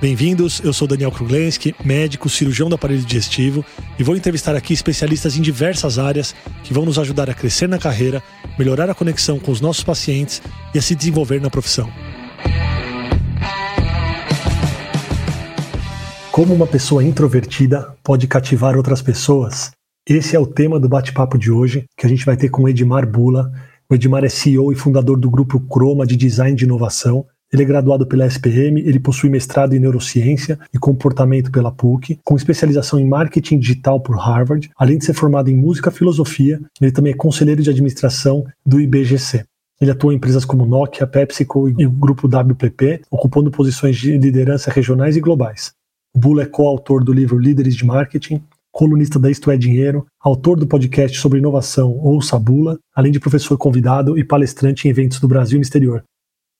[0.00, 3.62] Bem-vindos, eu sou Daniel Kruglenski, médico, cirurgião do aparelho digestivo
[3.98, 7.78] e vou entrevistar aqui especialistas em diversas áreas que vão nos ajudar a crescer na
[7.78, 8.22] carreira,
[8.58, 10.40] melhorar a conexão com os nossos pacientes
[10.74, 11.86] e a se desenvolver na profissão.
[16.32, 19.70] Como uma pessoa introvertida pode cativar outras pessoas?
[20.08, 23.06] Esse é o tema do bate-papo de hoje, que a gente vai ter com Edmar
[23.06, 23.52] Bula.
[23.86, 27.66] O Edmar é CEO e fundador do grupo Croma de Design de Inovação ele é
[27.66, 33.06] graduado pela SPM, ele possui mestrado em neurociência e comportamento pela PUC, com especialização em
[33.06, 37.16] marketing digital por Harvard, além de ser formado em música e filosofia, ele também é
[37.16, 39.44] conselheiro de administração do IBGC.
[39.80, 44.70] Ele atua em empresas como Nokia, PepsiCo e o grupo WPP, ocupando posições de liderança
[44.70, 45.72] regionais e globais.
[46.14, 50.58] O Bull é coautor do livro Líderes de Marketing, colunista da Isto é Dinheiro, autor
[50.58, 55.26] do podcast sobre inovação Ouça Bula, além de professor convidado e palestrante em eventos do
[55.26, 56.04] Brasil e no exterior.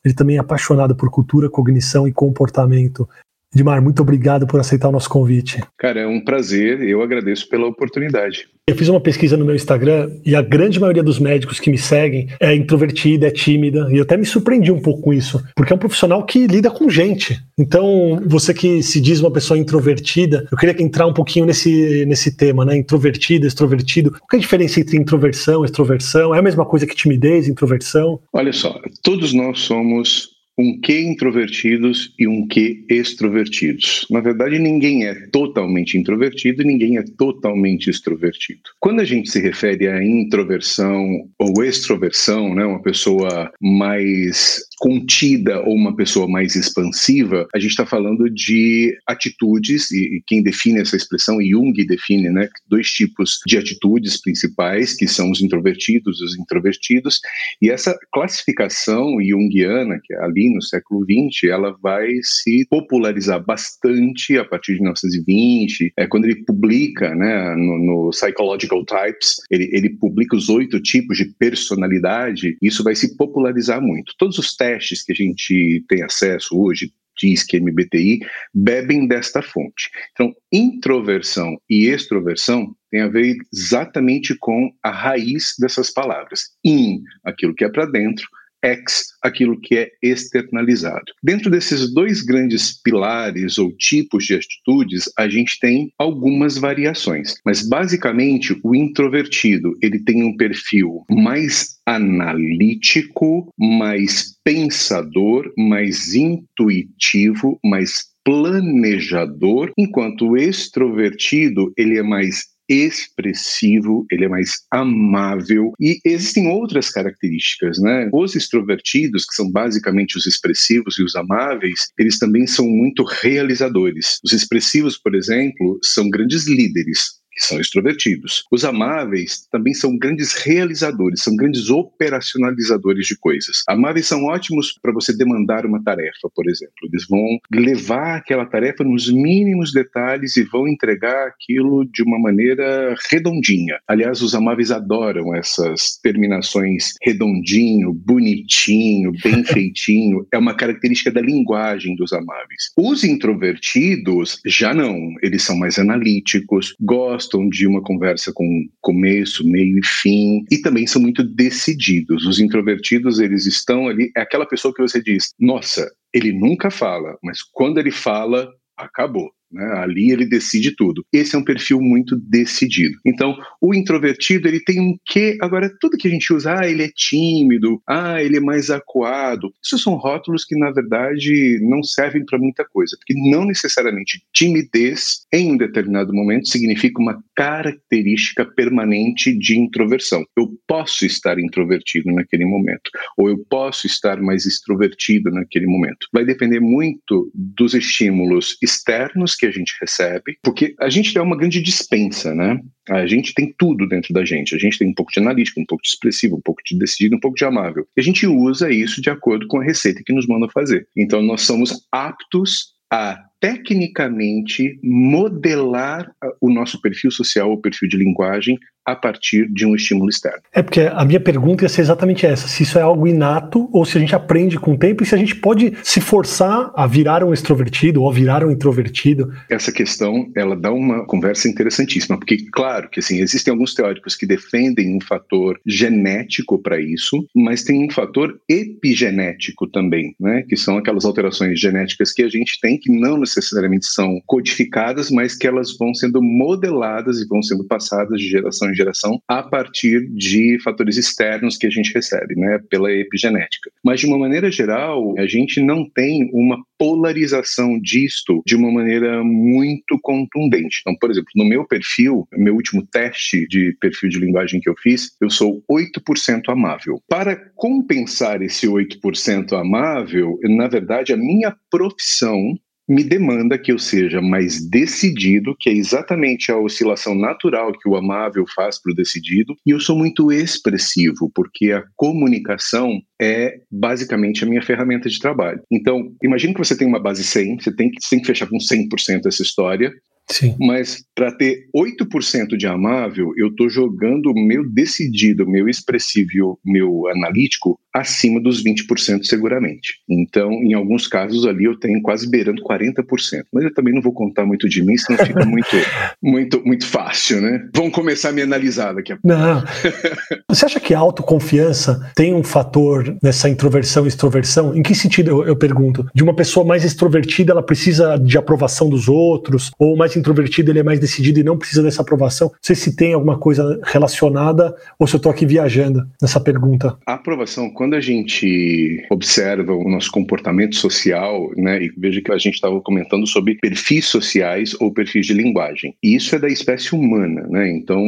[0.05, 3.09] Ele também é apaixonado por cultura, cognição e comportamento.
[3.53, 5.61] Edmar, muito obrigado por aceitar o nosso convite.
[5.77, 8.49] Cara, é um prazer, eu agradeço pela oportunidade.
[8.65, 11.77] Eu fiz uma pesquisa no meu Instagram e a grande maioria dos médicos que me
[11.77, 15.73] seguem é introvertida, é tímida, e eu até me surpreendi um pouco com isso, porque
[15.73, 17.41] é um profissional que lida com gente.
[17.59, 22.37] Então, você que se diz uma pessoa introvertida, eu queria entrar um pouquinho nesse, nesse
[22.37, 22.77] tema, né?
[22.77, 24.13] Introvertido, extrovertido.
[24.13, 26.33] Qual é a diferença entre introversão e extroversão?
[26.33, 28.21] É a mesma coisa que timidez, introversão?
[28.33, 30.30] Olha só, todos nós somos
[30.61, 34.07] um que introvertidos e um que extrovertidos.
[34.11, 38.61] Na verdade, ninguém é totalmente introvertido e ninguém é totalmente extrovertido.
[38.79, 45.75] Quando a gente se refere a introversão ou extroversão, né, uma pessoa mais contida ou
[45.75, 51.39] uma pessoa mais expansiva, a gente está falando de atitudes, e quem define essa expressão,
[51.41, 57.21] Jung define né, dois tipos de atitudes principais, que são os introvertidos e os introvertidos,
[57.63, 60.25] e essa classificação junguiana, que é
[60.55, 66.45] no século XX, ela vai se popularizar bastante a partir de 1920, é quando ele
[66.45, 72.83] publica né, no, no Psychological Types, ele, ele publica os oito tipos de personalidade, isso
[72.83, 74.15] vai se popularizar muito.
[74.19, 78.21] Todos os testes que a gente tem acesso hoje, DISC, MBTI,
[78.55, 79.91] bebem desta fonte.
[80.13, 86.51] Então, introversão e extroversão tem a ver exatamente com a raiz dessas palavras.
[86.65, 88.27] In, aquilo que é para dentro,
[88.63, 91.13] ex, aquilo que é externalizado.
[91.23, 97.67] Dentro desses dois grandes pilares ou tipos de atitudes, a gente tem algumas variações, mas
[97.67, 109.73] basicamente o introvertido, ele tem um perfil mais analítico, mais pensador, mais intuitivo, mais planejador,
[109.77, 117.81] enquanto o extrovertido, ele é mais expressivo, ele é mais amável e existem outras características,
[117.81, 118.09] né?
[118.13, 124.19] Os extrovertidos, que são basicamente os expressivos e os amáveis, eles também são muito realizadores.
[124.25, 128.45] Os expressivos, por exemplo, são grandes líderes, que são extrovertidos.
[128.53, 133.63] Os amáveis também são grandes realizadores, são grandes operacionalizadores de coisas.
[133.67, 136.75] Amáveis são ótimos para você demandar uma tarefa, por exemplo.
[136.85, 142.95] Eles vão levar aquela tarefa nos mínimos detalhes e vão entregar aquilo de uma maneira
[143.11, 143.79] redondinha.
[143.89, 150.27] Aliás, os amáveis adoram essas terminações redondinho, bonitinho, bem feitinho.
[150.33, 152.71] É uma característica da linguagem dos amáveis.
[152.77, 159.47] Os introvertidos já não, eles são mais analíticos, gostam gostam de uma conversa com começo,
[159.47, 162.27] meio e fim, e também são muito decididos.
[162.27, 167.17] Os introvertidos, eles estão ali, é aquela pessoa que você diz, nossa, ele nunca fala,
[167.23, 169.31] mas quando ele fala, acabou.
[169.53, 169.65] Né?
[169.75, 171.05] Ali ele decide tudo.
[171.13, 172.97] Esse é um perfil muito decidido.
[173.05, 175.37] Então, o introvertido ele tem um quê?
[175.41, 179.53] Agora, tudo que a gente usa, ah, ele é tímido, ah, ele é mais acuado.
[179.65, 185.27] Isso são rótulos que, na verdade, não servem para muita coisa, porque não necessariamente timidez,
[185.33, 190.25] em um determinado momento, significa uma característica permanente de introversão.
[190.37, 196.07] Eu posso estar introvertido naquele momento, ou eu posso estar mais extrovertido naquele momento.
[196.13, 201.37] Vai depender muito dos estímulos externos que a gente recebe, porque a gente é uma
[201.37, 202.61] grande dispensa, né?
[202.89, 204.55] A gente tem tudo dentro da gente.
[204.55, 207.17] A gente tem um pouco de analítico, um pouco de expressivo, um pouco de decidido,
[207.17, 207.87] um pouco de amável.
[207.97, 210.87] E a gente usa isso de acordo com a receita que nos manda fazer.
[210.97, 218.59] Então, nós somos aptos a tecnicamente modelar o nosso perfil social, o perfil de linguagem,
[218.85, 220.41] a partir de um estímulo externo.
[220.53, 223.85] É porque a minha pergunta ia ser exatamente essa: se isso é algo inato ou
[223.85, 226.87] se a gente aprende com o tempo e se a gente pode se forçar a
[226.87, 229.33] virar um extrovertido ou a virar um introvertido.
[229.49, 234.27] Essa questão ela dá uma conversa interessantíssima, porque claro que assim existem alguns teóricos que
[234.27, 240.45] defendem um fator genético para isso, mas tem um fator epigenético também, né?
[240.49, 245.37] Que são aquelas alterações genéticas que a gente tem que não necessariamente são codificadas, mas
[245.37, 250.09] que elas vão sendo modeladas e vão sendo passadas de geração em geração a partir
[250.11, 253.71] de fatores externos que a gente recebe, né, pela epigenética.
[253.85, 259.23] Mas de uma maneira geral, a gente não tem uma polarização disto de uma maneira
[259.23, 260.81] muito contundente.
[260.81, 264.75] Então, por exemplo, no meu perfil, meu último teste de perfil de linguagem que eu
[264.77, 267.01] fiz, eu sou 8% amável.
[267.09, 272.55] Para compensar esse 8% amável, na verdade, a minha profissão
[272.91, 277.95] me demanda que eu seja mais decidido, que é exatamente a oscilação natural que o
[277.95, 284.43] amável faz para o decidido, e eu sou muito expressivo, porque a comunicação é basicamente
[284.43, 285.63] a minha ferramenta de trabalho.
[285.71, 288.49] Então, imagine que você tem uma base 100, você tem que, você tem que fechar
[288.49, 289.93] com 100% essa história,
[290.29, 290.57] Sim.
[290.61, 297.09] Mas para ter 8% de amável, eu estou jogando o meu decidido, meu expressivo, meu
[297.09, 299.95] analítico acima dos 20% seguramente.
[300.09, 303.05] Então, em alguns casos ali eu tenho quase beirando 40%.
[303.53, 305.77] Mas eu também não vou contar muito de mim, senão fica muito,
[306.23, 307.69] muito, muito fácil, né?
[307.75, 309.29] Vamos começar a me analisar daqui a pouco.
[309.29, 309.63] Não.
[310.49, 314.77] Você acha que a autoconfiança tem um fator nessa introversão e extroversão?
[314.77, 316.07] Em que sentido, eu, eu pergunto?
[316.15, 319.71] De uma pessoa mais extrovertida, ela precisa de aprovação dos outros?
[319.79, 322.49] Ou mais introvertido, ele é mais decidido e não precisa dessa aprovação?
[322.49, 326.97] Não sei se tem alguma coisa relacionada ou se eu estou aqui viajando nessa pergunta.
[327.07, 332.39] A aprovação, quando a gente observa o nosso comportamento social, né, e veja que a
[332.39, 335.95] gente estava comentando sobre perfis sociais ou perfis de linguagem.
[336.03, 337.71] E isso é da espécie humana, né?
[337.71, 338.01] Então,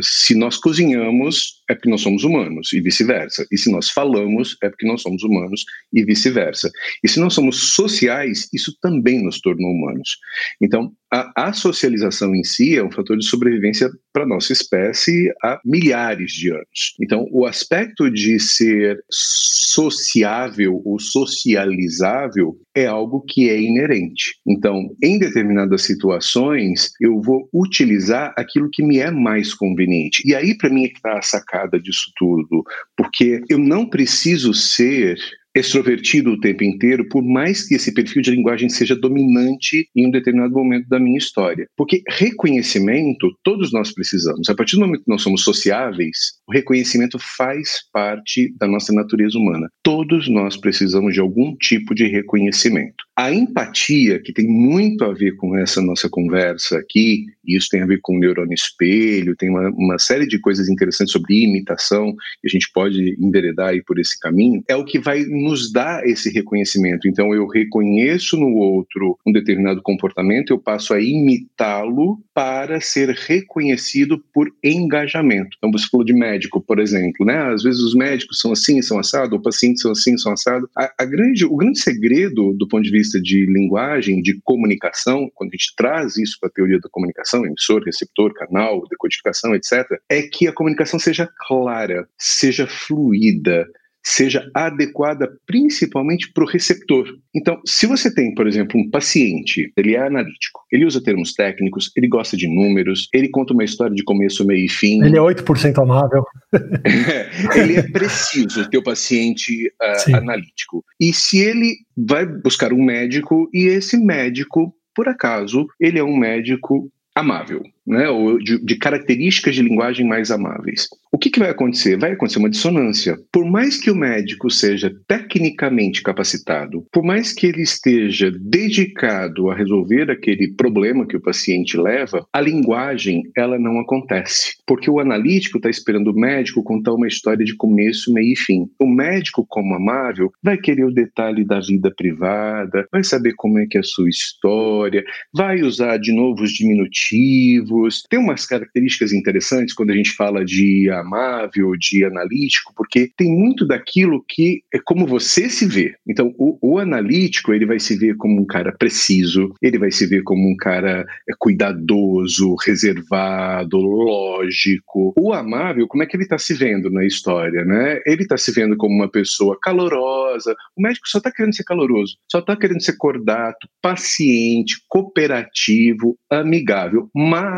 [0.00, 3.46] se nós cozinhamos, é porque nós somos humanos e vice-versa.
[3.52, 6.70] E se nós falamos, é porque nós somos humanos e vice-versa.
[7.02, 10.16] E se nós somos sociais, isso também nos tornou humanos.
[10.60, 15.58] Então, a, a, socialização em si é um fator de sobrevivência para nossa espécie há
[15.64, 16.94] milhares de anos.
[17.00, 24.34] Então, o aspecto de ser sociável ou socializável é algo que é inerente.
[24.46, 30.22] Então, em determinadas situações, eu vou utilizar aquilo que me é mais conveniente.
[30.26, 32.62] E aí, para mim, é que está a sacada disso tudo,
[32.96, 35.18] porque eu não preciso ser
[35.54, 40.10] extrovertido o tempo inteiro, por mais que esse perfil de linguagem seja dominante em um
[40.10, 41.66] determinado momento da minha história.
[41.76, 44.48] Porque reconhecimento, todos nós precisamos.
[44.48, 49.38] A partir do momento que nós somos sociáveis, o reconhecimento faz parte da nossa natureza
[49.38, 49.68] humana.
[49.82, 53.04] Todos nós precisamos de algum tipo de reconhecimento.
[53.14, 57.82] A empatia, que tem muito a ver com essa nossa conversa aqui, e isso tem
[57.82, 62.14] a ver com o neurônio espelho, tem uma, uma série de coisas interessantes sobre imitação,
[62.42, 66.06] e a gente pode enveredar aí por esse caminho, é o que vai nos dar
[66.06, 67.08] esse reconhecimento.
[67.08, 74.22] Então, eu reconheço no outro um determinado comportamento, eu passo a imitá-lo para ser reconhecido
[74.32, 75.56] por engajamento.
[75.58, 77.52] Então, você falou de médico, por exemplo, né?
[77.52, 80.68] Às vezes os médicos são assim, são assado, ou pacientes são assim, são assado.
[80.76, 85.50] A, a grande, o grande segredo do ponto de vista de linguagem, de comunicação, quando
[85.50, 90.22] a gente traz isso para a teoria da comunicação, emissor, receptor, canal, decodificação, etc., é
[90.22, 93.66] que a comunicação seja clara, seja fluida,
[94.08, 97.06] seja adequada principalmente para o receptor.
[97.34, 101.90] Então, se você tem, por exemplo, um paciente, ele é analítico, ele usa termos técnicos,
[101.96, 105.04] ele gosta de números, ele conta uma história de começo, meio e fim.
[105.04, 106.24] Ele é 8% amável.
[107.54, 110.84] ele é preciso, o teu paciente uh, analítico.
[110.98, 116.16] E se ele vai buscar um médico e esse médico, por acaso, ele é um
[116.16, 120.86] médico amável né, ou de, de, características de linguagem mais amáveis.
[121.10, 121.98] O que, que vai acontecer?
[121.98, 123.18] Vai acontecer uma dissonância.
[123.32, 129.54] Por mais que o médico seja tecnicamente capacitado, por mais que ele esteja dedicado a
[129.54, 135.56] resolver aquele problema que o paciente leva, a linguagem ela não acontece, porque o analítico
[135.56, 138.66] está esperando o médico contar uma história de começo, meio e fim.
[138.78, 143.66] O médico, como amável, vai querer o detalhe da vida privada, vai saber como é
[143.66, 145.02] que é a sua história,
[145.32, 147.77] vai usar de novo os diminutivos
[148.08, 153.66] Tem umas características interessantes quando a gente fala de amável, de analítico, porque tem muito
[153.66, 155.94] daquilo que é como você se vê.
[156.06, 160.06] Então, o, o analítico, ele vai se ver como um cara preciso, ele vai se
[160.06, 165.12] ver como um cara é, cuidadoso, reservado, lógico.
[165.18, 168.00] O amável, como é que ele está se vendo na história, né?
[168.06, 170.54] Ele está se vendo como uma pessoa calorosa.
[170.76, 177.08] O médico só está querendo ser caloroso, só está querendo ser cordato, paciente, cooperativo, amigável.
[177.14, 177.57] Mas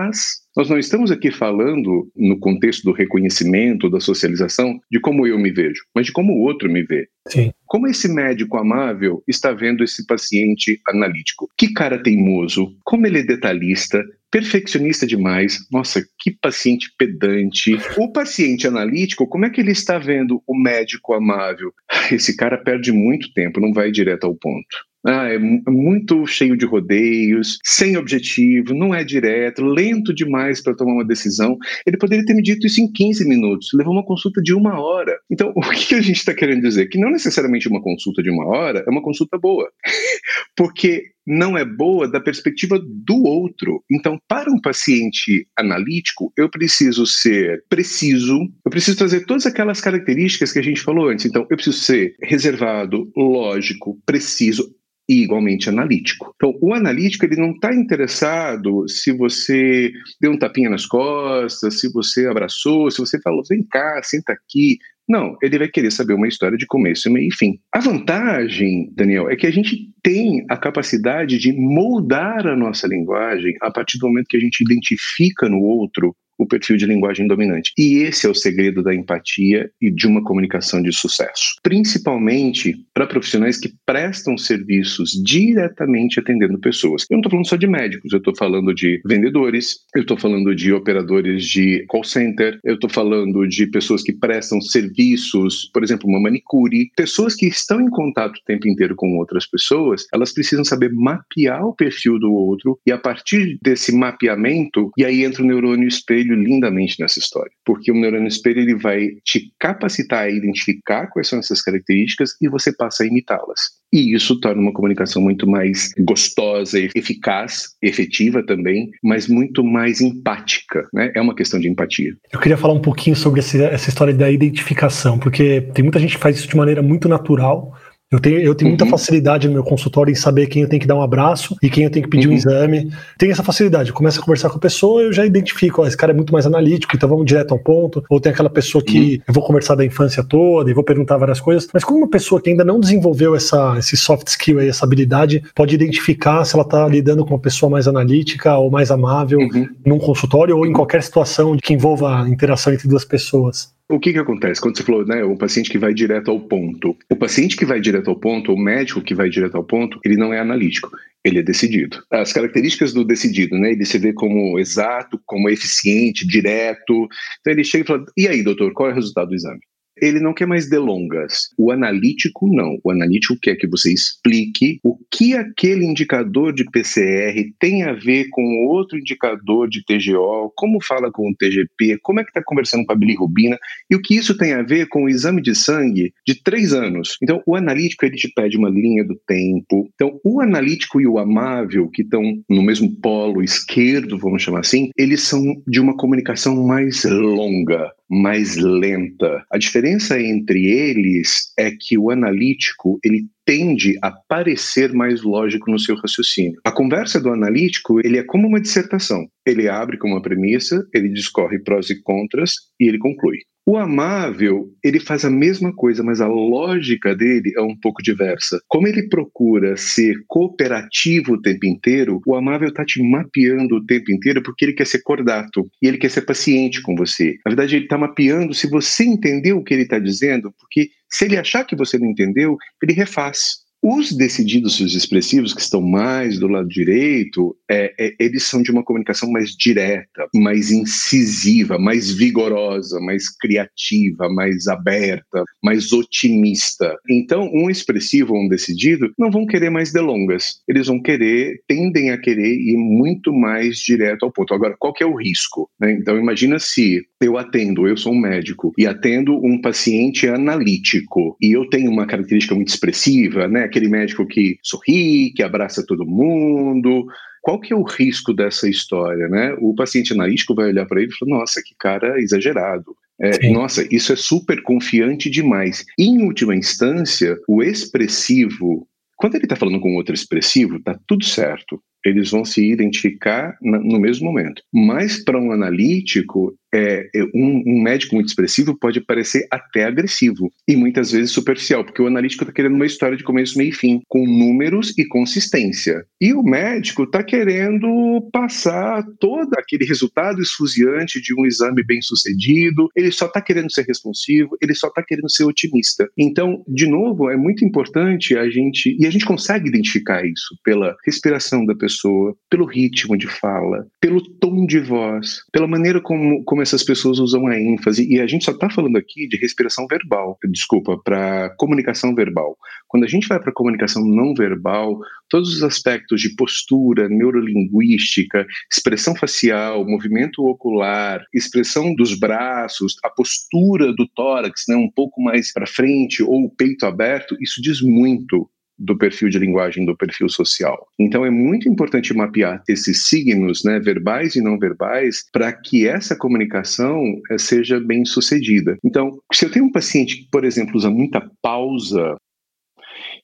[0.57, 5.51] nós não estamos aqui falando, no contexto do reconhecimento, da socialização, de como eu me
[5.51, 7.09] vejo, mas de como o outro me vê.
[7.29, 7.53] Sim.
[7.67, 11.49] Como esse médico amável está vendo esse paciente analítico?
[11.57, 15.59] Que cara teimoso, como ele é detalhista, perfeccionista demais.
[15.71, 17.77] Nossa, que paciente pedante.
[17.97, 21.73] O paciente analítico, como é que ele está vendo o médico amável?
[22.11, 24.90] Esse cara perde muito tempo, não vai direto ao ponto.
[25.07, 30.75] Ah, é, é muito cheio de rodeios, sem objetivo, não é direto, lento demais para
[30.75, 31.57] tomar uma decisão.
[31.87, 35.19] Ele poderia ter me dito isso em 15 minutos, levou uma consulta de uma hora.
[35.31, 36.89] Então, o que a gente está querendo dizer?
[36.89, 39.71] Que não necessariamente uma consulta de uma hora é uma consulta boa.
[40.57, 43.85] Porque não é boa da perspectiva do outro.
[43.91, 50.53] Então, para um paciente analítico, eu preciso ser preciso, eu preciso trazer todas aquelas características
[50.53, 51.27] que a gente falou antes.
[51.27, 54.75] Então, eu preciso ser reservado, lógico, preciso,
[55.11, 56.33] e igualmente analítico.
[56.37, 59.91] Então, o analítico ele não está interessado se você
[60.21, 64.79] deu um tapinha nas costas, se você abraçou, se você falou, vem cá, senta aqui.
[65.09, 67.59] Não, ele vai querer saber uma história de começo, meio e fim.
[67.75, 73.53] A vantagem, Daniel, é que a gente tem a capacidade de moldar a nossa linguagem
[73.61, 77.73] a partir do momento que a gente identifica no outro o perfil de linguagem dominante.
[77.77, 81.57] E esse é o segredo da empatia e de uma comunicação de sucesso.
[81.63, 87.03] Principalmente para profissionais que prestam serviços diretamente atendendo pessoas.
[87.11, 90.55] Eu não estou falando só de médicos, eu estou falando de vendedores, eu estou falando
[90.55, 96.09] de operadores de call center, eu estou falando de pessoas que prestam serviços, por exemplo,
[96.09, 100.65] uma manicure, pessoas que estão em contato o tempo inteiro com outras pessoas, elas precisam
[100.65, 105.47] saber mapear o perfil do outro e a partir desse mapeamento, e aí entra o
[105.47, 111.07] neurônio espelho lindamente nessa história, porque o neurônio espelho ele vai te capacitar a identificar
[111.09, 113.61] quais são essas características e você passa a imitá-las.
[113.93, 120.87] E isso torna uma comunicação muito mais gostosa, eficaz, efetiva também, mas muito mais empática,
[120.93, 121.11] né?
[121.15, 122.13] É uma questão de empatia.
[122.33, 126.23] Eu queria falar um pouquinho sobre essa história da identificação, porque tem muita gente que
[126.23, 127.75] faz isso de maneira muito natural,
[128.11, 128.77] eu tenho, eu tenho uhum.
[128.77, 131.71] muita facilidade no meu consultório em saber quem eu tenho que dar um abraço e
[131.71, 132.35] quem eu tenho que pedir uhum.
[132.35, 132.91] um exame.
[133.17, 133.91] Tem essa facilidade.
[133.91, 136.33] Eu começo a conversar com a pessoa, eu já identifico, ó, esse cara é muito
[136.33, 138.03] mais analítico, então vamos direto ao ponto.
[138.11, 139.23] Ou tem aquela pessoa que uhum.
[139.29, 141.69] eu vou conversar da infância toda e vou perguntar várias coisas.
[141.73, 145.45] Mas como uma pessoa que ainda não desenvolveu essa, esse soft skill aí, essa habilidade,
[145.55, 149.69] pode identificar se ela está lidando com uma pessoa mais analítica ou mais amável uhum.
[149.87, 153.73] num consultório ou em qualquer situação que envolva a interação entre duas pessoas?
[153.91, 154.61] O que, que acontece?
[154.61, 156.97] Quando você falou, né, o paciente que vai direto ao ponto.
[157.11, 160.17] O paciente que vai direto ao ponto, o médico que vai direto ao ponto, ele
[160.17, 160.89] não é analítico,
[161.25, 162.01] ele é decidido.
[162.09, 167.09] As características do decidido, né, ele se vê como exato, como eficiente, direto.
[167.41, 169.61] Então ele chega e fala: e aí, doutor, qual é o resultado do exame?
[170.01, 171.51] Ele não quer mais delongas.
[171.59, 172.79] O analítico não.
[172.85, 178.29] O analítico quer que você explique o que aquele indicador de PCR tem a ver
[178.31, 182.85] com outro indicador de TGO, como fala com o TGP, como é que está conversando
[182.85, 183.59] com a bilirrubina
[183.91, 187.17] e o que isso tem a ver com o exame de sangue de três anos.
[187.23, 189.91] Então, o analítico ele te pede uma linha do tempo.
[189.95, 194.91] Então, o analítico e o amável, que estão no mesmo polo esquerdo, vamos chamar assim,
[194.97, 199.45] eles são de uma comunicação mais longa mais lenta.
[199.49, 199.90] A diferença
[200.21, 206.61] entre eles é que o analítico ele tende a parecer mais lógico no seu raciocínio.
[206.65, 209.27] A conversa do analítico ele é como uma dissertação.
[209.45, 213.39] Ele abre com uma premissa, ele discorre prós e contras e ele conclui.
[213.67, 218.61] O amável, ele faz a mesma coisa, mas a lógica dele é um pouco diversa.
[218.67, 224.11] Como ele procura ser cooperativo o tempo inteiro, o amável está te mapeando o tempo
[224.11, 227.37] inteiro porque ele quer ser cordato e ele quer ser paciente com você.
[227.45, 231.27] Na verdade, ele está mapeando se você entendeu o que ele está dizendo, porque se
[231.27, 233.70] ele achar que você não entendeu, ele refaz.
[233.83, 238.61] Os decididos e os expressivos, que estão mais do lado direito, é, é, eles são
[238.61, 246.95] de uma comunicação mais direta, mais incisiva, mais vigorosa, mais criativa, mais aberta, mais otimista.
[247.09, 250.61] Então, um expressivo ou um decidido não vão querer mais delongas.
[250.69, 254.53] Eles vão querer, tendem a querer ir muito mais direto ao ponto.
[254.53, 255.71] Agora, qual que é o risco?
[255.81, 255.93] Né?
[255.93, 261.55] Então, imagina se eu atendo, eu sou um médico, e atendo um paciente analítico, e
[261.55, 263.70] eu tenho uma característica muito expressiva, né?
[263.71, 267.07] Aquele médico que sorri, que abraça todo mundo.
[267.43, 269.57] Qual que é o risco dessa história, né?
[269.61, 272.95] O paciente analítico vai olhar para ele e falar: "Nossa, que cara exagerado".
[273.23, 275.85] É, nossa, isso é super confiante demais.
[275.99, 278.87] Em última instância, o expressivo,
[279.17, 284.01] quando ele está falando com outro expressivo, tá tudo certo eles vão se identificar no
[284.01, 284.63] mesmo momento.
[284.73, 290.77] Mas para um analítico, é, um, um, médico muito expressivo pode parecer até agressivo e
[290.77, 294.01] muitas vezes superficial, porque o analítico está querendo uma história de começo, meio e fim,
[294.09, 296.05] com números e consistência.
[296.21, 302.89] E o médico está querendo passar todo aquele resultado esfuziante de um exame bem sucedido,
[302.97, 306.09] ele só está querendo ser responsivo, ele só está querendo ser otimista.
[306.17, 310.97] Então, de novo, é muito importante a gente, e a gente consegue identificar isso pela
[311.05, 316.60] respiração da pessoa, pelo ritmo de fala, pelo tom de voz, pela maneira como, como
[316.61, 318.07] como essas pessoas usam a ênfase.
[318.07, 322.57] E a gente só está falando aqui de respiração verbal, desculpa, para comunicação verbal.
[322.87, 324.99] Quando a gente vai para comunicação não verbal,
[325.29, 333.93] todos os aspectos de postura, neurolinguística, expressão facial, movimento ocular, expressão dos braços, a postura
[333.95, 338.51] do tórax, né, um pouco mais para frente ou o peito aberto, isso diz muito
[338.81, 340.89] do perfil de linguagem do perfil social.
[340.99, 346.17] Então é muito importante mapear esses signos, né, verbais e não verbais, para que essa
[346.17, 348.79] comunicação eh, seja bem sucedida.
[348.85, 352.17] Então, se eu tenho um paciente que, por exemplo, usa muita pausa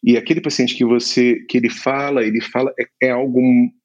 [0.05, 3.41] e aquele paciente que você que ele fala, ele fala é, é algo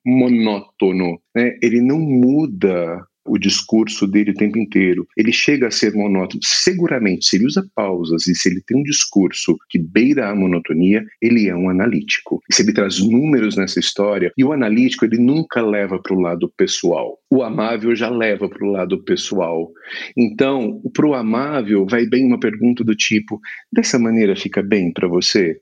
[0.05, 1.57] monótono, né?
[1.61, 5.07] Ele não muda o discurso dele o tempo inteiro.
[5.15, 6.41] Ele chega a ser monótono.
[6.43, 11.01] Seguramente, se ele usa pausas e se ele tem um discurso que beira a monotonia,
[11.21, 12.41] ele é um analítico.
[12.51, 16.19] E se ele traz números nessa história, e o analítico ele nunca leva para o
[16.19, 17.17] lado pessoal.
[17.31, 19.71] O amável já leva para o lado pessoal.
[20.17, 23.39] Então, para o amável, vai bem uma pergunta do tipo:
[23.71, 25.57] dessa maneira fica bem para você?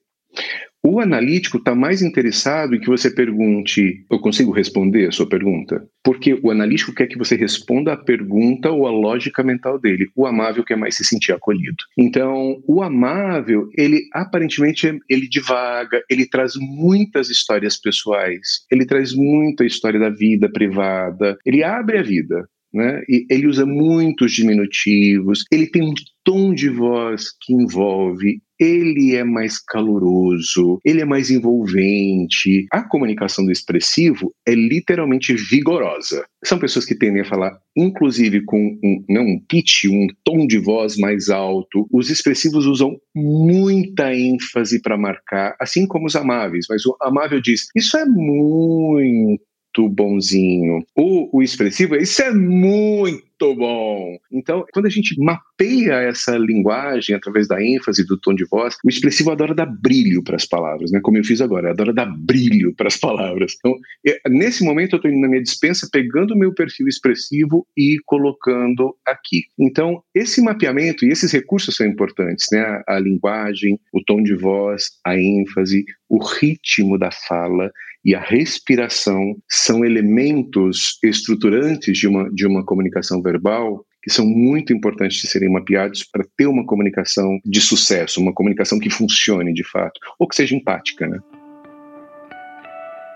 [0.92, 5.88] O analítico está mais interessado em que você pergunte: eu consigo responder a sua pergunta?
[6.04, 10.10] Porque o analítico quer que você responda a pergunta ou a lógica mental dele.
[10.16, 11.78] O amável quer mais se sentir acolhido.
[11.96, 19.64] Então, o amável, ele aparentemente ele divaga, ele traz muitas histórias pessoais, ele traz muita
[19.64, 22.50] história da vida privada, ele abre a vida.
[22.74, 23.04] Né?
[23.08, 25.94] E ele usa muitos diminutivos, ele tem um
[26.24, 32.68] tom de voz que envolve, ele é mais caloroso, ele é mais envolvente.
[32.72, 36.26] A comunicação do expressivo é literalmente vigorosa.
[36.44, 40.58] São pessoas que tendem a falar, inclusive, com um, não, um pitch, um tom de
[40.58, 41.88] voz mais alto.
[41.92, 46.66] Os expressivos usam muita ênfase para marcar, assim como os amáveis.
[46.70, 50.84] Mas o amável diz: Isso é muito bonzinho.
[50.96, 54.18] O, o expressivo, isso é muito bom.
[54.32, 58.90] Então, quando a gente mapeia essa linguagem através da ênfase, do tom de voz, o
[58.90, 61.00] expressivo adora dar brilho para as palavras, né?
[61.02, 63.56] Como eu fiz agora, adora dar brilho para as palavras.
[63.58, 67.66] Então, eu, nesse momento, eu estou indo na minha dispensa, pegando o meu perfil expressivo
[67.78, 69.44] e colocando aqui.
[69.58, 72.60] Então, esse mapeamento e esses recursos são importantes, né?
[72.60, 77.72] A, a linguagem, o tom de voz, a ênfase, o ritmo da fala
[78.04, 84.72] e a respiração são elementos estruturantes de uma, de uma comunicação verbal que são muito
[84.72, 89.64] importantes de serem mapeados para ter uma comunicação de sucesso, uma comunicação que funcione de
[89.64, 91.06] fato, ou que seja empática.
[91.06, 91.20] Né?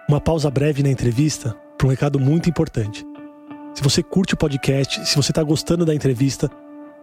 [0.09, 3.05] Uma pausa breve na entrevista para um recado muito importante.
[3.73, 6.51] Se você curte o podcast, se você está gostando da entrevista,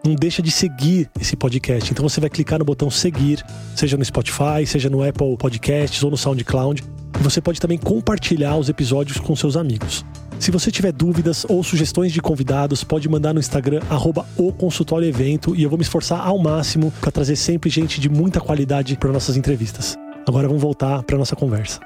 [0.05, 1.91] não deixa de seguir esse podcast.
[1.91, 6.11] Então você vai clicar no botão seguir, seja no Spotify, seja no Apple Podcasts ou
[6.11, 6.83] no SoundCloud.
[7.21, 10.05] Você pode também compartilhar os episódios com seus amigos.
[10.39, 15.07] Se você tiver dúvidas ou sugestões de convidados, pode mandar no Instagram arroba o consultório
[15.07, 18.97] evento e eu vou me esforçar ao máximo para trazer sempre gente de muita qualidade
[18.97, 19.99] para nossas entrevistas.
[20.27, 21.79] Agora vamos voltar para nossa conversa.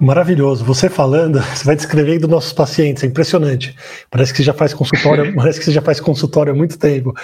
[0.00, 0.64] Maravilhoso.
[0.64, 3.74] Você falando, você vai descrevendo nossos pacientes, é impressionante.
[4.10, 7.14] Parece que você já faz consultório, parece que você já faz consultório há muito tempo.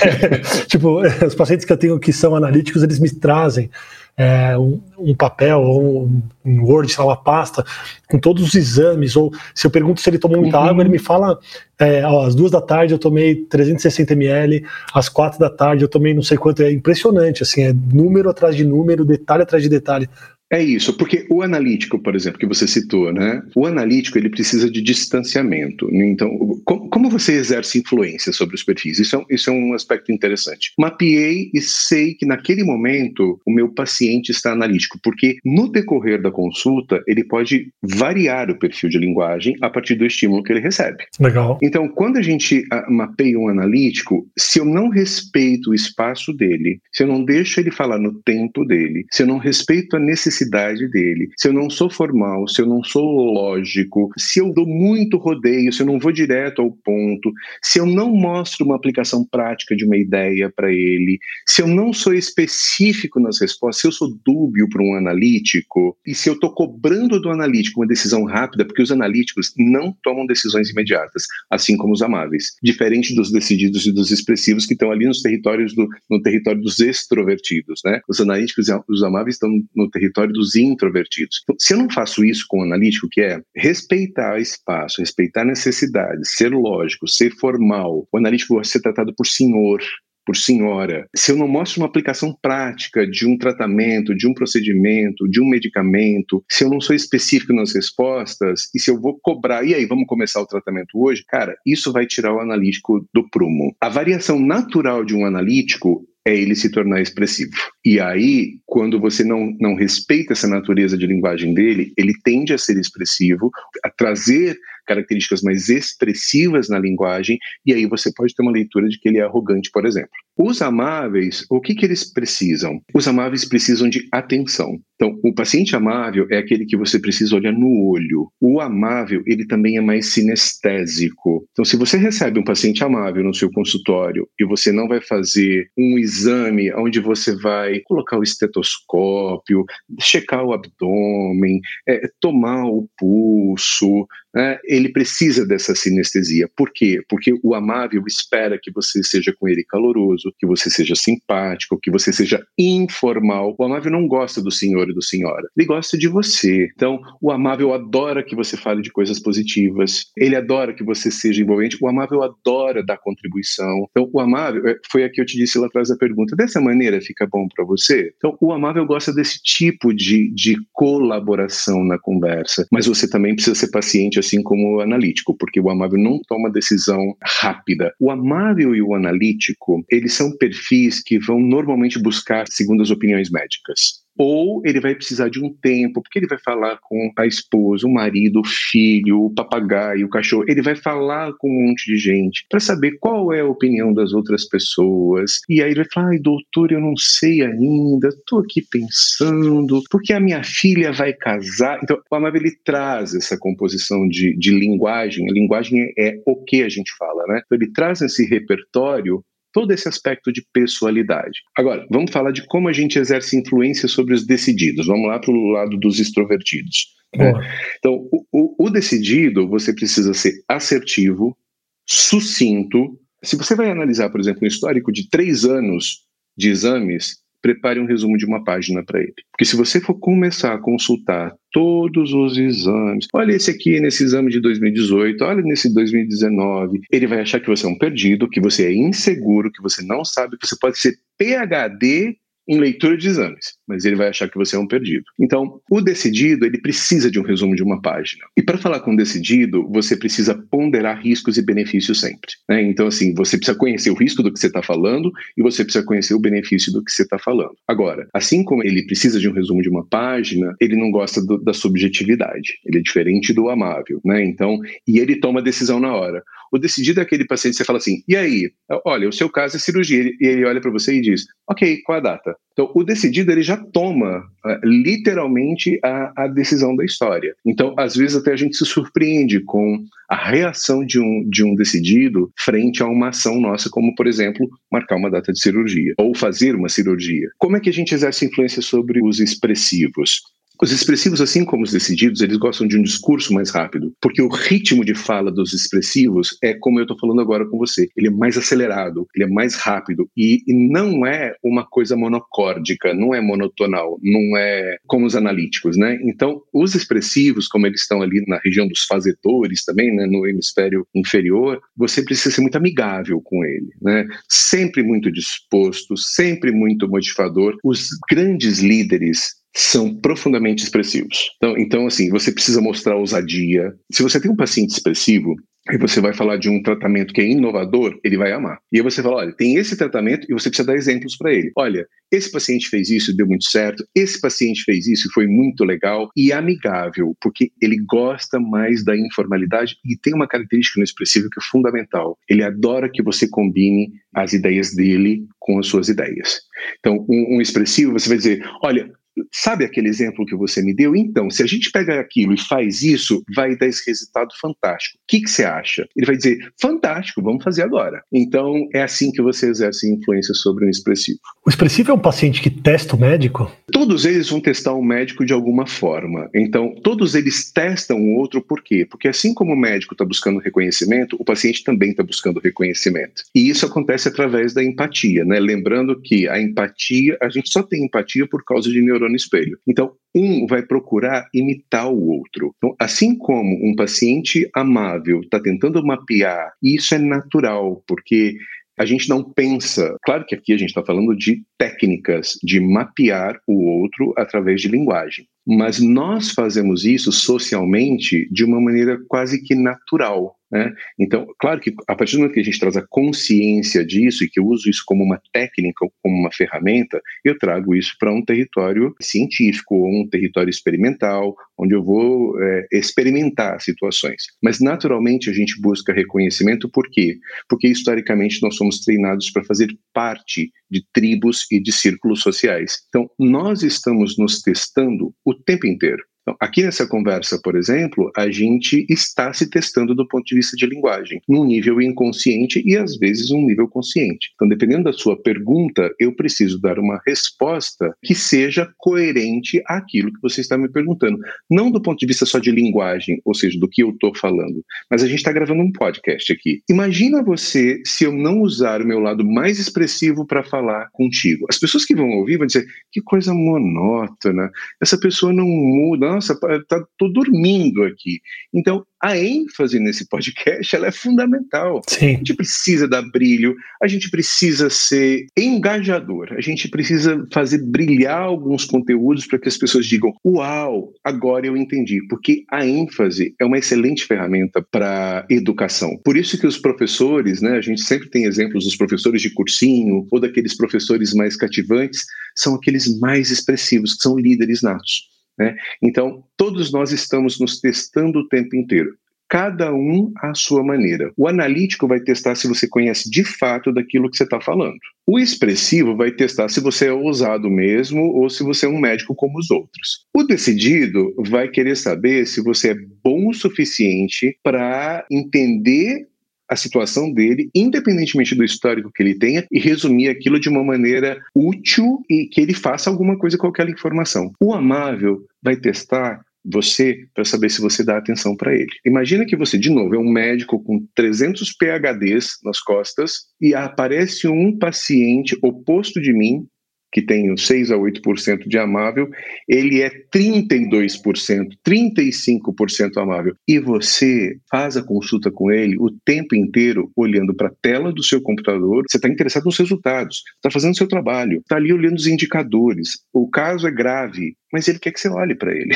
[0.68, 3.70] tipo, os pacientes que eu tenho que são analíticos, eles me trazem
[4.16, 7.64] é, um, um, papel ou um, um Word, sei lá, uma pasta
[8.08, 10.64] com todos os exames, ou se eu pergunto se ele tomou muita uhum.
[10.64, 11.38] água, ele me fala,
[11.78, 15.88] é, ó, às duas da tarde eu tomei 360 ml, às quatro da tarde eu
[15.88, 19.68] tomei não sei quanto, é impressionante, assim, é número atrás de número, detalhe atrás de
[19.68, 20.08] detalhe.
[20.52, 23.42] É isso, porque o analítico, por exemplo, que você citou, né?
[23.56, 25.88] O analítico ele precisa de distanciamento.
[25.92, 26.30] Então,
[26.64, 28.98] como você exerce influência sobre os perfis?
[28.98, 30.72] Isso é, isso é um aspecto interessante.
[30.78, 36.30] Mapeei e sei que naquele momento o meu paciente está analítico, porque no decorrer da
[36.30, 41.04] consulta ele pode variar o perfil de linguagem a partir do estímulo que ele recebe.
[41.18, 41.58] Legal.
[41.62, 46.80] Então, quando a gente ah, mapeia um analítico, se eu não respeito o espaço dele,
[46.92, 50.33] se eu não deixo ele falar no tempo dele, se eu não respeito a necessidade
[50.34, 54.66] necessidade dele, se eu não sou formal, se eu não sou lógico, se eu dou
[54.66, 59.24] muito rodeio, se eu não vou direto ao ponto, se eu não mostro uma aplicação
[59.24, 63.92] prática de uma ideia para ele, se eu não sou específico nas respostas, se eu
[63.92, 68.64] sou dúbio para um analítico e se eu estou cobrando do analítico uma decisão rápida,
[68.64, 73.92] porque os analíticos não tomam decisões imediatas, assim como os amáveis, diferente dos decididos e
[73.92, 78.00] dos expressivos que estão ali nos territórios do, no território dos extrovertidos, né?
[78.08, 81.40] Os analíticos e os amáveis estão no território dos introvertidos.
[81.42, 86.34] Então, se eu não faço isso com o analítico, que é respeitar espaço, respeitar necessidades,
[86.36, 89.80] ser lógico, ser formal, o analítico de ser tratado por senhor,
[90.24, 91.06] por senhora.
[91.14, 95.48] Se eu não mostro uma aplicação prática de um tratamento, de um procedimento, de um
[95.48, 99.84] medicamento, se eu não sou específico nas respostas e se eu vou cobrar, e aí,
[99.86, 101.22] vamos começar o tratamento hoje?
[101.28, 103.74] Cara, isso vai tirar o analítico do prumo.
[103.80, 107.50] A variação natural de um analítico é ele se tornar expressivo.
[107.84, 112.58] E aí, quando você não, não respeita essa natureza de linguagem dele, ele tende a
[112.58, 113.50] ser expressivo,
[113.84, 118.98] a trazer características mais expressivas na linguagem, e aí você pode ter uma leitura de
[118.98, 120.10] que ele é arrogante, por exemplo.
[120.36, 122.80] Os amáveis, o que, que eles precisam?
[122.92, 124.80] Os amáveis precisam de atenção.
[124.96, 128.30] Então, o paciente amável é aquele que você precisa olhar no olho.
[128.40, 131.46] O amável, ele também é mais sinestésico.
[131.52, 135.68] Então, se você recebe um paciente amável no seu consultório e você não vai fazer
[135.76, 139.64] um exame onde você vai colocar o estetoscópio,
[140.00, 146.48] checar o abdômen, é, tomar o pulso, né, ele precisa dessa sinestesia.
[146.56, 147.00] Por quê?
[147.08, 151.90] Porque o amável espera que você seja com ele caloroso, que você seja simpático, que
[151.90, 153.54] você seja informal.
[153.58, 156.68] O amável não gosta do senhor e do senhora, ele gosta de você.
[156.74, 161.42] Então, o amável adora que você fale de coisas positivas, ele adora que você seja
[161.42, 163.86] envolvente, o amável adora dar contribuição.
[163.90, 166.60] Então, o amável, é, foi a que eu te disse lá atrás da pergunta, dessa
[166.60, 168.12] maneira fica bom para você?
[168.16, 173.54] Então, o amável gosta desse tipo de, de colaboração na conversa, mas você também precisa
[173.54, 177.92] ser paciente assim como o analítico, porque o amável não toma decisão rápida.
[178.00, 183.30] O amável e o analítico, eles são perfis que vão normalmente buscar segundo as opiniões
[183.30, 187.86] médicas ou ele vai precisar de um tempo, porque ele vai falar com a esposa,
[187.86, 191.96] o marido, o filho, o papagaio, o cachorro, ele vai falar com um monte de
[191.96, 195.40] gente para saber qual é a opinião das outras pessoas.
[195.48, 200.12] E aí ele vai falar: ai, doutor, eu não sei ainda, estou aqui pensando, porque
[200.12, 201.80] a minha filha vai casar.
[201.82, 206.62] Então, o Amável ele traz essa composição de, de linguagem, a linguagem é o que
[206.62, 207.42] a gente fala, né?
[207.44, 211.38] Então, ele traz esse repertório todo esse aspecto de pessoalidade.
[211.56, 214.86] Agora, vamos falar de como a gente exerce influência sobre os decididos.
[214.86, 216.88] Vamos lá para o lado dos extrovertidos.
[217.16, 217.32] Né?
[217.78, 221.38] Então, o, o, decidido, você precisa ser assertivo,
[221.86, 222.98] sucinto.
[223.22, 226.00] Se você vai analisar, por exemplo, um histórico de três anos
[226.36, 229.12] de exames, prepare um resumo de uma página para ele.
[229.30, 234.30] Porque se você for começar a consultar todos os exames, olha esse aqui nesse exame
[234.30, 238.68] de 2018, olha nesse 2019, ele vai achar que você é um perdido, que você
[238.68, 242.16] é inseguro, que você não sabe, que você pode ser PhD
[242.48, 245.04] em leitura de exames, mas ele vai achar que você é um perdido.
[245.18, 248.24] Então, o decidido, ele precisa de um resumo de uma página.
[248.36, 252.32] E para falar com o decidido, você precisa ponderar riscos e benefícios sempre.
[252.48, 252.62] Né?
[252.62, 255.84] Então, assim, você precisa conhecer o risco do que você está falando e você precisa
[255.84, 257.54] conhecer o benefício do que você está falando.
[257.66, 261.38] Agora, assim como ele precisa de um resumo de uma página, ele não gosta do,
[261.38, 262.58] da subjetividade.
[262.64, 264.24] Ele é diferente do amável, né?
[264.24, 266.22] Então, e ele toma decisão na hora.
[266.52, 268.48] O decidido é aquele paciente, você fala assim, e aí?
[268.84, 270.04] Olha, o seu caso é cirurgia.
[270.20, 272.36] E ele olha para você e diz, ok, qual a data?
[272.52, 277.34] Então, o decidido, ele já toma uh, literalmente a, a, decisão da história.
[277.44, 281.54] Então, às vezes até a gente se surpreende com a reação de um, de um
[281.54, 286.14] decidido frente a uma ação nossa, como, por exemplo, marcar uma data de cirurgia ou
[286.14, 287.28] fazer uma cirurgia.
[287.38, 290.22] Como é que a gente exerce influência sobre os expressivos?
[290.64, 294.28] Os expressivos, assim como os decididos, eles gostam de um discurso mais rápido, porque o
[294.28, 297.86] ritmo de fala dos expressivos é como eu estou falando agora com você.
[297.94, 302.94] Ele é mais acelerado, ele é mais rápido e, e, não é uma coisa monocórdica,
[302.94, 305.98] não é monotonal, não é como os analíticos, né?
[306.02, 310.86] Então, os expressivos, como eles estão ali na região dos fazedores também, né, no hemisfério
[310.94, 314.06] inferior, você precisa ser muito amigável com ele, né?
[314.30, 317.58] Sempre muito disposto, sempre muito motivador.
[317.62, 321.30] Os grandes líderes são profundamente expressivos.
[321.36, 323.72] Então, então, assim, você precisa mostrar ousadia.
[323.92, 325.36] Se você tem um paciente expressivo,
[325.66, 328.58] Aí você vai falar de um tratamento que é inovador, ele vai amar.
[328.70, 331.50] E aí você fala, olha, tem esse tratamento e você precisa dar exemplos para ele.
[331.56, 335.26] Olha, esse paciente fez isso e deu muito certo, esse paciente fez isso e foi
[335.26, 340.84] muito legal e amigável, porque ele gosta mais da informalidade e tem uma característica no
[340.84, 342.18] expressivo que é fundamental.
[342.28, 346.40] Ele adora que você combine as ideias dele com as suas ideias.
[346.78, 348.92] Então, um, um expressivo, você vai dizer, olha,
[349.32, 350.94] Sabe aquele exemplo que você me deu?
[350.96, 354.98] Então, se a gente pega aquilo e faz isso, vai dar esse resultado fantástico.
[354.98, 355.86] O que, que você acha?
[355.96, 358.02] Ele vai dizer, fantástico, vamos fazer agora.
[358.12, 361.18] Então, é assim que você exerce influência sobre um expressivo.
[361.46, 363.50] O expressivo é um paciente que testa o médico?
[363.72, 366.28] Todos eles vão testar o médico de alguma forma.
[366.34, 368.86] Então, todos eles testam o outro por quê?
[368.88, 373.22] Porque assim como o médico está buscando reconhecimento, o paciente também está buscando reconhecimento.
[373.34, 375.38] E isso acontece através da empatia, né?
[375.38, 379.58] Lembrando que a empatia, a gente só tem empatia por causa de neurônios no espelho.
[379.66, 382.54] Então, um vai procurar imitar o outro.
[382.56, 388.36] Então, assim como um paciente amável está tentando mapear, isso é natural, porque
[388.78, 389.96] a gente não pensa.
[390.04, 394.68] Claro que aqui a gente está falando de técnicas de mapear o outro através de
[394.68, 395.26] linguagem.
[395.46, 400.36] Mas nós fazemos isso socialmente de uma maneira quase que natural.
[400.54, 400.72] Né?
[400.96, 404.30] Então, claro que a partir do momento que a gente traz a consciência disso e
[404.30, 408.24] que eu uso isso como uma técnica, como uma ferramenta, eu trago isso para um
[408.24, 414.22] território científico ou um território experimental, onde eu vou é, experimentar situações.
[414.40, 417.16] Mas, naturalmente, a gente busca reconhecimento, por quê?
[417.48, 422.76] Porque, historicamente, nós somos treinados para fazer parte de tribos e de círculos sociais.
[422.88, 426.04] Então, nós estamos nos testando o tempo inteiro.
[426.24, 430.56] Então, aqui nessa conversa, por exemplo, a gente está se testando do ponto de vista
[430.56, 434.30] de linguagem, num nível inconsciente e às vezes um nível consciente.
[434.34, 440.22] Então, dependendo da sua pergunta, eu preciso dar uma resposta que seja coerente àquilo que
[440.22, 441.18] você está me perguntando.
[441.50, 444.64] Não do ponto de vista só de linguagem, ou seja, do que eu estou falando,
[444.90, 446.62] mas a gente está gravando um podcast aqui.
[446.70, 451.44] Imagina você se eu não usar o meu lado mais expressivo para falar contigo.
[451.50, 456.38] As pessoas que vão ouvir vão dizer que coisa monótona, essa pessoa não muda nossa,
[456.68, 458.20] tá, tô dormindo aqui.
[458.52, 461.82] Então, a ênfase nesse podcast ela é fundamental.
[461.86, 462.14] Sim.
[462.14, 468.22] A gente precisa dar brilho, a gente precisa ser engajador, a gente precisa fazer brilhar
[468.22, 472.00] alguns conteúdos para que as pessoas digam: Uau, agora eu entendi.
[472.08, 475.98] Porque a ênfase é uma excelente ferramenta para educação.
[476.02, 480.06] Por isso que os professores, né, a gente sempre tem exemplos dos professores de cursinho
[480.10, 485.13] ou daqueles professores mais cativantes, são aqueles mais expressivos, que são líderes natos.
[485.38, 485.56] Né?
[485.82, 488.96] Então, todos nós estamos nos testando o tempo inteiro.
[489.28, 491.10] Cada um à sua maneira.
[491.16, 494.76] O analítico vai testar se você conhece de fato daquilo que você está falando.
[495.06, 499.14] O expressivo vai testar se você é ousado mesmo ou se você é um médico
[499.14, 500.06] como os outros.
[500.14, 506.06] O decidido vai querer saber se você é bom o suficiente para entender
[506.54, 511.20] a situação dele, independentemente do histórico que ele tenha, e resumir aquilo de uma maneira
[511.34, 514.32] útil e que ele faça alguma coisa com aquela informação.
[514.40, 518.68] O amável vai testar você para saber se você dá atenção para ele.
[518.84, 524.28] Imagina que você, de novo, é um médico com 300 PHDs nas costas e aparece
[524.28, 526.46] um paciente oposto de mim
[526.94, 529.10] que tem 6 a 8% de amável,
[529.48, 533.34] ele é 32%, 35% amável.
[533.48, 538.04] E você faz a consulta com ele o tempo inteiro olhando para a tela do
[538.04, 541.96] seu computador, você está interessado nos resultados, está fazendo o seu trabalho, está ali olhando
[541.96, 543.00] os indicadores.
[543.12, 545.74] O caso é grave, mas ele quer que você olhe para ele.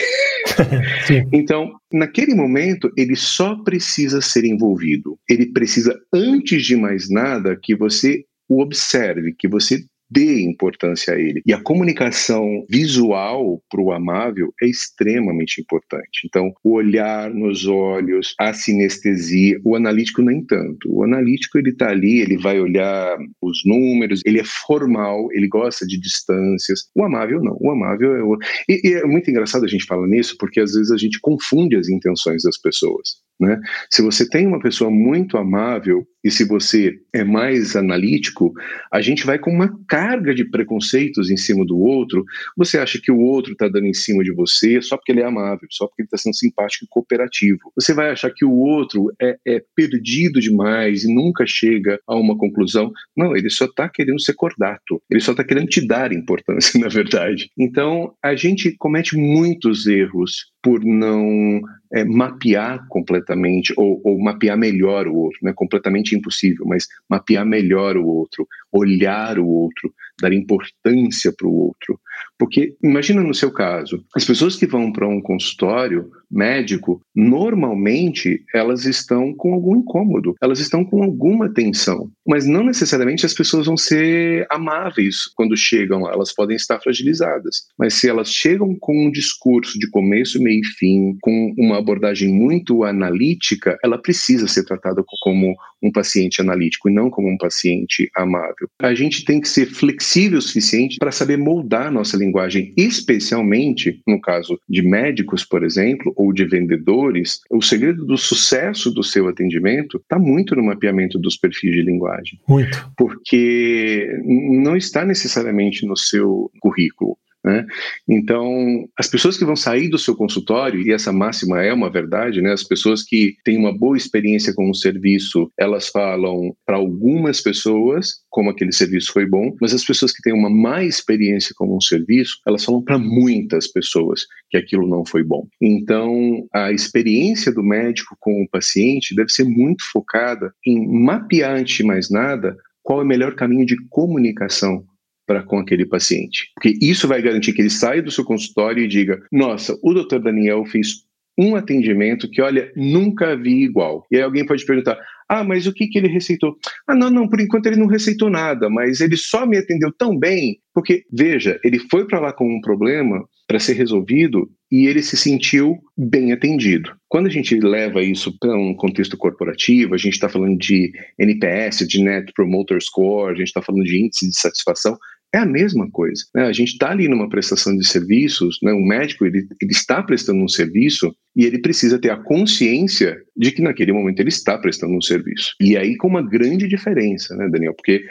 [1.35, 5.19] então, naquele momento, ele só precisa ser envolvido.
[5.29, 11.19] Ele precisa, antes de mais nada, que você o observe, que você dê importância a
[11.19, 11.43] ele.
[11.47, 16.27] E a comunicação visual para o amável é extremamente importante.
[16.27, 20.91] Então, o olhar nos olhos, a sinestesia, o analítico nem tanto.
[20.91, 25.87] O analítico ele está ali, ele vai olhar os números, ele é formal, ele gosta
[25.87, 26.89] de distâncias.
[26.95, 27.57] O amável não.
[27.61, 28.37] O amável é o...
[28.69, 31.77] e, e é muito engraçado a gente falar nisso porque às vezes a gente confunde
[31.77, 33.19] as intenções das pessoas.
[33.41, 33.59] Né?
[33.91, 38.53] Se você tem uma pessoa muito amável e se você é mais analítico,
[38.93, 42.25] a gente vai com uma carga de preconceitos em cima do outro.
[42.57, 45.25] Você acha que o outro está dando em cima de você só porque ele é
[45.25, 47.73] amável, só porque ele está sendo simpático e cooperativo.
[47.77, 52.37] Você vai achar que o outro é, é perdido demais e nunca chega a uma
[52.37, 52.93] conclusão.
[53.17, 55.01] Não, ele só está querendo ser cordato.
[55.11, 57.51] Ele só está querendo te dar importância, na verdade.
[57.57, 61.61] Então, a gente comete muitos erros por não
[61.93, 65.53] é, mapear completamente ou, ou, mapear melhor o outro, né?
[65.55, 72.01] completamente impossível, mas mapear melhor o outro, olhar o outro, dar importância para o outro.
[72.39, 78.85] Porque imagina no seu caso, as pessoas que vão para um consultório médico, normalmente elas
[78.85, 83.77] estão com algum incômodo, elas estão com alguma tensão, mas não necessariamente as pessoas vão
[83.77, 87.63] ser amáveis quando chegam elas podem estar fragilizadas.
[87.79, 92.33] Mas se elas chegam com um discurso de começo, meio e fim, com uma abordagem
[92.33, 98.11] muito analítica, ela precisa ser tratada como um paciente analítico e não como um paciente
[98.17, 98.69] amável.
[98.81, 102.28] A gente tem que ser flexível o suficiente para saber moldar a nossa linguagem,
[102.77, 107.41] especialmente no caso de médicos, por exemplo, ou de vendedores.
[107.51, 112.39] O segredo do sucesso do seu atendimento está muito no mapeamento dos perfis de linguagem.
[112.49, 112.91] Muito.
[112.97, 117.17] Porque não está necessariamente no seu currículo.
[117.49, 117.65] Né?
[118.07, 122.43] Então, as pessoas que vão sair do seu consultório, e essa máxima é uma verdade,
[122.43, 122.53] né?
[122.53, 128.17] as pessoas que têm uma boa experiência com o serviço, elas falam para algumas pessoas
[128.29, 131.81] como aquele serviço foi bom, mas as pessoas que têm uma má experiência com um
[131.81, 135.47] serviço, elas falam para muitas pessoas que aquilo não foi bom.
[135.59, 141.79] Então, a experiência do médico com o paciente deve ser muito focada em mapear, antes
[141.79, 144.85] de mais nada, qual é o melhor caminho de comunicação
[145.29, 146.51] para com aquele paciente.
[146.55, 150.21] Porque isso vai garantir que ele saia do seu consultório e diga: Nossa, o doutor
[150.21, 151.07] Daniel fez
[151.39, 154.05] um atendimento que, olha, nunca vi igual.
[154.11, 156.57] E aí alguém pode perguntar: ah, mas o que, que ele receitou?
[156.87, 160.19] Ah, não, não, por enquanto ele não receitou nada, mas ele só me atendeu tão
[160.19, 165.03] bem, porque, veja, ele foi para lá com um problema para ser resolvido e ele
[165.03, 166.91] se sentiu bem atendido.
[167.09, 171.87] Quando a gente leva isso para um contexto corporativo, a gente está falando de NPS,
[171.87, 174.99] de Net Promoter Score, a gente está falando de índice de satisfação,
[175.35, 176.25] é a mesma coisa.
[176.35, 176.45] Né?
[176.45, 178.73] A gente está ali numa prestação de serviços, né?
[178.73, 183.53] um médico ele, ele está prestando um serviço e ele precisa ter a consciência de
[183.53, 185.55] que naquele momento ele está prestando um serviço.
[185.61, 187.75] E aí com uma grande diferença, né, Daniel?
[187.75, 188.05] Porque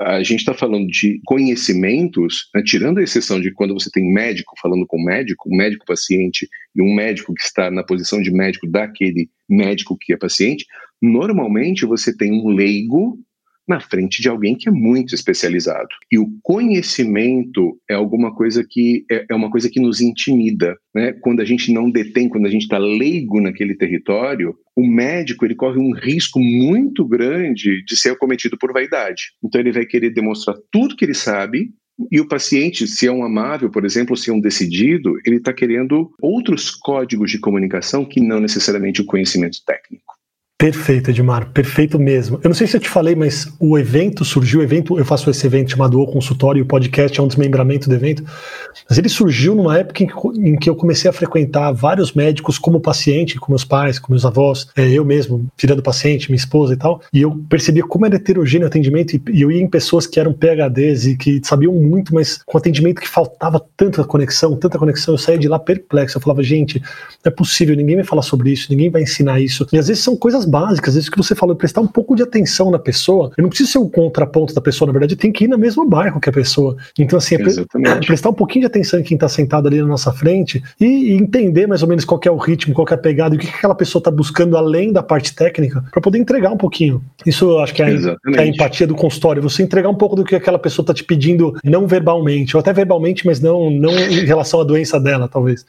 [0.00, 4.54] a gente está falando de conhecimentos, né, tirando a exceção de quando você tem médico
[4.60, 8.66] falando com médico, um médico paciente e um médico que está na posição de médico
[8.66, 10.64] daquele médico que é paciente,
[11.00, 13.18] normalmente você tem um leigo
[13.66, 15.88] na frente de alguém que é muito especializado.
[16.10, 21.12] E o conhecimento é alguma coisa que é, é uma coisa que nos intimida, né?
[21.20, 25.54] Quando a gente não detém, quando a gente está leigo naquele território, o médico ele
[25.54, 29.32] corre um risco muito grande de ser acometido por vaidade.
[29.44, 31.70] Então ele vai querer demonstrar tudo que ele sabe
[32.10, 35.52] e o paciente, se é um amável, por exemplo, se é um decidido, ele está
[35.52, 40.01] querendo outros códigos de comunicação que não necessariamente o conhecimento técnico.
[40.62, 42.38] Perfeito, Edmar, perfeito mesmo.
[42.40, 45.28] Eu não sei se eu te falei, mas o evento surgiu, o evento, eu faço
[45.28, 48.22] esse evento chamado O Consultório, e o podcast é um desmembramento do evento,
[48.88, 52.58] mas ele surgiu numa época em que, em que eu comecei a frequentar vários médicos
[52.58, 56.74] como paciente, com meus pais, com meus avós, é, eu mesmo, tirando paciente, minha esposa
[56.74, 59.68] e tal, e eu percebia como era heterogêneo o atendimento, e, e eu ia em
[59.68, 64.54] pessoas que eram PHDs e que sabiam muito, mas com atendimento que faltava tanta conexão,
[64.54, 68.04] tanta conexão, eu saía de lá perplexo, eu falava, gente, não é possível, ninguém vai
[68.04, 71.16] falar sobre isso, ninguém vai ensinar isso, e às vezes são coisas básicas, vezes que
[71.16, 73.32] você falou, prestar um pouco de atenção na pessoa.
[73.38, 75.88] Eu não preciso ser o contraponto da pessoa, na verdade, tem que ir no mesmo
[75.88, 76.76] bairro que a pessoa.
[76.98, 80.12] Então, assim, é prestar um pouquinho de atenção em quem está sentado ali na nossa
[80.12, 83.34] frente e, e, entender mais ou menos qual é o ritmo, qual é a pegada
[83.34, 86.52] e o que, que aquela pessoa está buscando além da parte técnica para poder entregar
[86.52, 87.02] um pouquinho.
[87.24, 90.14] Isso eu acho que é, a, é a empatia do consultório, você entregar um pouco
[90.14, 93.92] do que aquela pessoa está te pedindo, não verbalmente, ou até verbalmente, mas não, não
[93.98, 95.64] em relação à doença dela, talvez.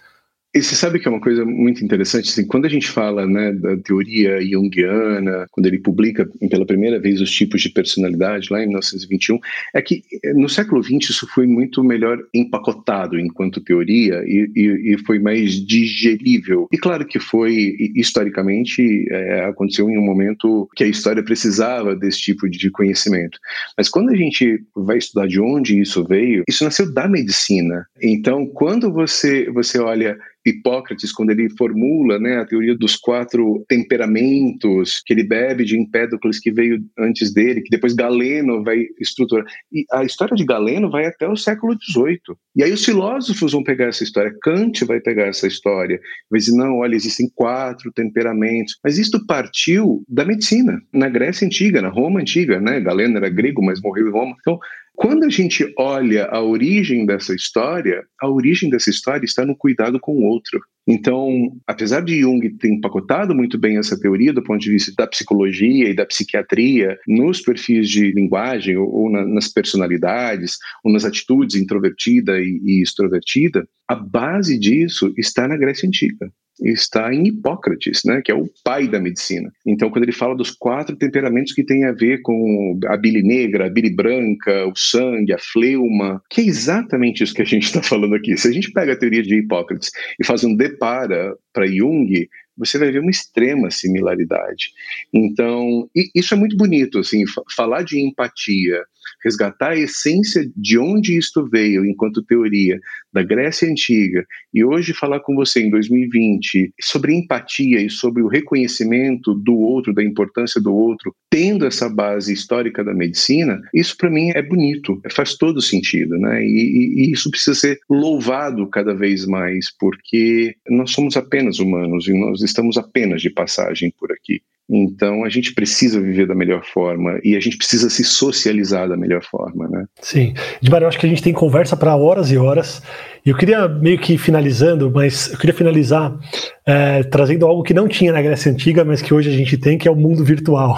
[0.55, 3.51] E você sabe que é uma coisa muito interessante, assim, quando a gente fala né,
[3.53, 8.67] da teoria junguiana, quando ele publica pela primeira vez os tipos de personalidade, lá em
[8.67, 9.39] 1921,
[9.73, 14.93] é que eh, no século XX isso foi muito melhor empacotado enquanto teoria e, e,
[14.93, 16.67] e foi mais digerível.
[16.71, 22.19] E claro que foi, historicamente, é, aconteceu em um momento que a história precisava desse
[22.19, 23.39] tipo de conhecimento.
[23.75, 27.87] Mas quando a gente vai estudar de onde isso veio, isso nasceu da medicina.
[27.99, 35.01] Então, quando você, você olha Hipócrates, quando ele formula né, a teoria dos quatro temperamentos,
[35.05, 39.45] que ele bebe de Empédocles, que veio antes dele, que depois Galeno vai estruturar.
[39.71, 42.35] E a história de Galeno vai até o século XVIII.
[42.55, 46.55] E aí os filósofos vão pegar essa história, Kant vai pegar essa história, vai dizer,
[46.55, 48.77] não, olha, existem quatro temperamentos.
[48.83, 52.79] Mas isto partiu da medicina, na Grécia Antiga, na Roma Antiga, né?
[52.79, 54.35] Galeno era grego, mas morreu em Roma.
[54.39, 54.59] Então,
[54.95, 59.99] quando a gente olha a origem dessa história, a origem dessa história está no cuidado
[59.99, 60.61] com o outro.
[60.87, 65.07] Então, apesar de Jung ter empacotado muito bem essa teoria do ponto de vista da
[65.07, 71.05] psicologia e da psiquiatria nos perfis de linguagem ou, ou na, nas personalidades ou nas
[71.05, 76.31] atitudes introvertida e, e extrovertida, a base disso está na Grécia Antiga.
[76.61, 79.51] Está em Hipócrates, né, que é o pai da medicina.
[79.65, 83.67] Então, quando ele fala dos quatro temperamentos que têm a ver com a bile negra,
[83.67, 87.81] a bile branca, o sangue, a fleuma, que é exatamente isso que a gente está
[87.81, 88.37] falando aqui.
[88.37, 92.77] Se a gente pega a teoria de Hipócrates e faz um depara para Jung, você
[92.77, 94.69] vai ver uma extrema similaridade.
[95.13, 97.23] Então, isso é muito bonito, assim,
[97.55, 98.83] falar de empatia,
[99.23, 102.79] resgatar a essência de onde isto veio enquanto teoria
[103.11, 108.27] da Grécia Antiga e hoje falar com você em 2020 sobre empatia e sobre o
[108.27, 114.09] reconhecimento do outro, da importância do outro, tendo essa base histórica da medicina, isso para
[114.09, 116.43] mim é bonito, faz todo sentido, né?
[116.43, 122.07] E, e, e isso precisa ser louvado cada vez mais, porque nós somos apenas humanos
[122.07, 124.41] e nós estamos apenas de passagem por aqui.
[124.69, 128.95] Então a gente precisa viver da melhor forma e a gente precisa se socializar da
[128.95, 129.85] melhor forma, né?
[130.01, 130.33] Sim.
[130.61, 132.81] Edmar, eu acho que a gente tem conversa para horas e horas.
[133.25, 136.17] E eu queria meio que finalizando, mas eu queria finalizar
[136.65, 139.77] é, trazendo algo que não tinha na Grécia Antiga, mas que hoje a gente tem,
[139.77, 140.77] que é o mundo virtual.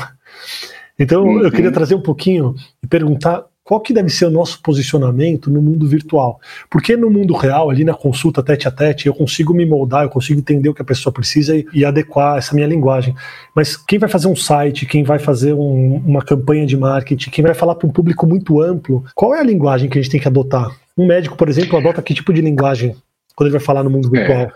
[0.97, 1.41] Então uhum.
[1.41, 5.59] eu queria trazer um pouquinho e perguntar qual que deve ser o nosso posicionamento no
[5.59, 6.39] mundo virtual.
[6.70, 10.09] Porque no mundo real, ali na consulta tete a tete, eu consigo me moldar, eu
[10.09, 13.16] consigo entender o que a pessoa precisa e, e adequar essa minha linguagem.
[13.55, 17.43] Mas quem vai fazer um site, quem vai fazer um, uma campanha de marketing, quem
[17.43, 20.22] vai falar para um público muito amplo, qual é a linguagem que a gente tem
[20.22, 20.70] que adotar?
[20.95, 22.95] Um médico, por exemplo, adota que tipo de linguagem
[23.36, 24.41] quando ele vai falar no mundo virtual?
[24.41, 24.51] É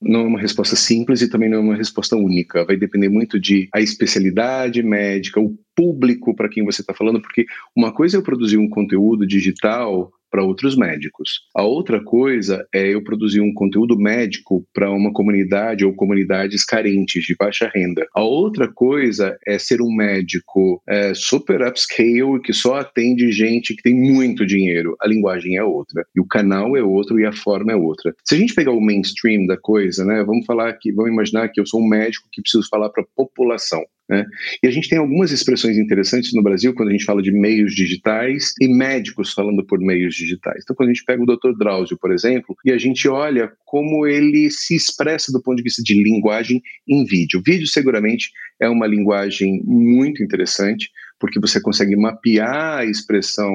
[0.00, 2.64] não é uma resposta simples e também não é uma resposta única.
[2.64, 7.44] Vai depender muito de a especialidade médica, o público para quem você está falando, porque
[7.76, 11.40] uma coisa é eu produzir um conteúdo digital para outros médicos.
[11.54, 17.24] A outra coisa é eu produzir um conteúdo médico para uma comunidade ou comunidades carentes
[17.24, 18.06] de baixa renda.
[18.14, 23.82] A outra coisa é ser um médico é, super upscale que só atende gente que
[23.82, 24.96] tem muito dinheiro.
[25.00, 28.14] A linguagem é outra e o canal é outro e a forma é outra.
[28.24, 31.60] Se a gente pegar o mainstream da coisa, né, vamos falar que, vamos imaginar que
[31.60, 33.84] eu sou um médico que preciso falar para a população.
[34.10, 34.26] Né?
[34.60, 37.72] E a gente tem algumas expressões interessantes no Brasil quando a gente fala de meios
[37.76, 40.64] digitais e médicos falando por meios digitais.
[40.64, 41.56] Então, quando a gente pega o Dr.
[41.56, 45.80] Drauzio, por exemplo, e a gente olha como ele se expressa do ponto de vista
[45.80, 47.40] de linguagem em vídeo.
[47.46, 50.90] Vídeo, seguramente, é uma linguagem muito interessante,
[51.20, 53.54] porque você consegue mapear a expressão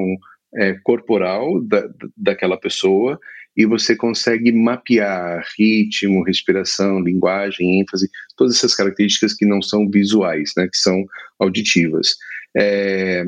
[0.54, 1.86] é, corporal da,
[2.16, 3.20] daquela pessoa
[3.56, 10.52] e você consegue mapear ritmo, respiração, linguagem, ênfase, todas essas características que não são visuais,
[10.56, 11.04] né, que são
[11.38, 12.14] auditivas.
[12.56, 13.24] É,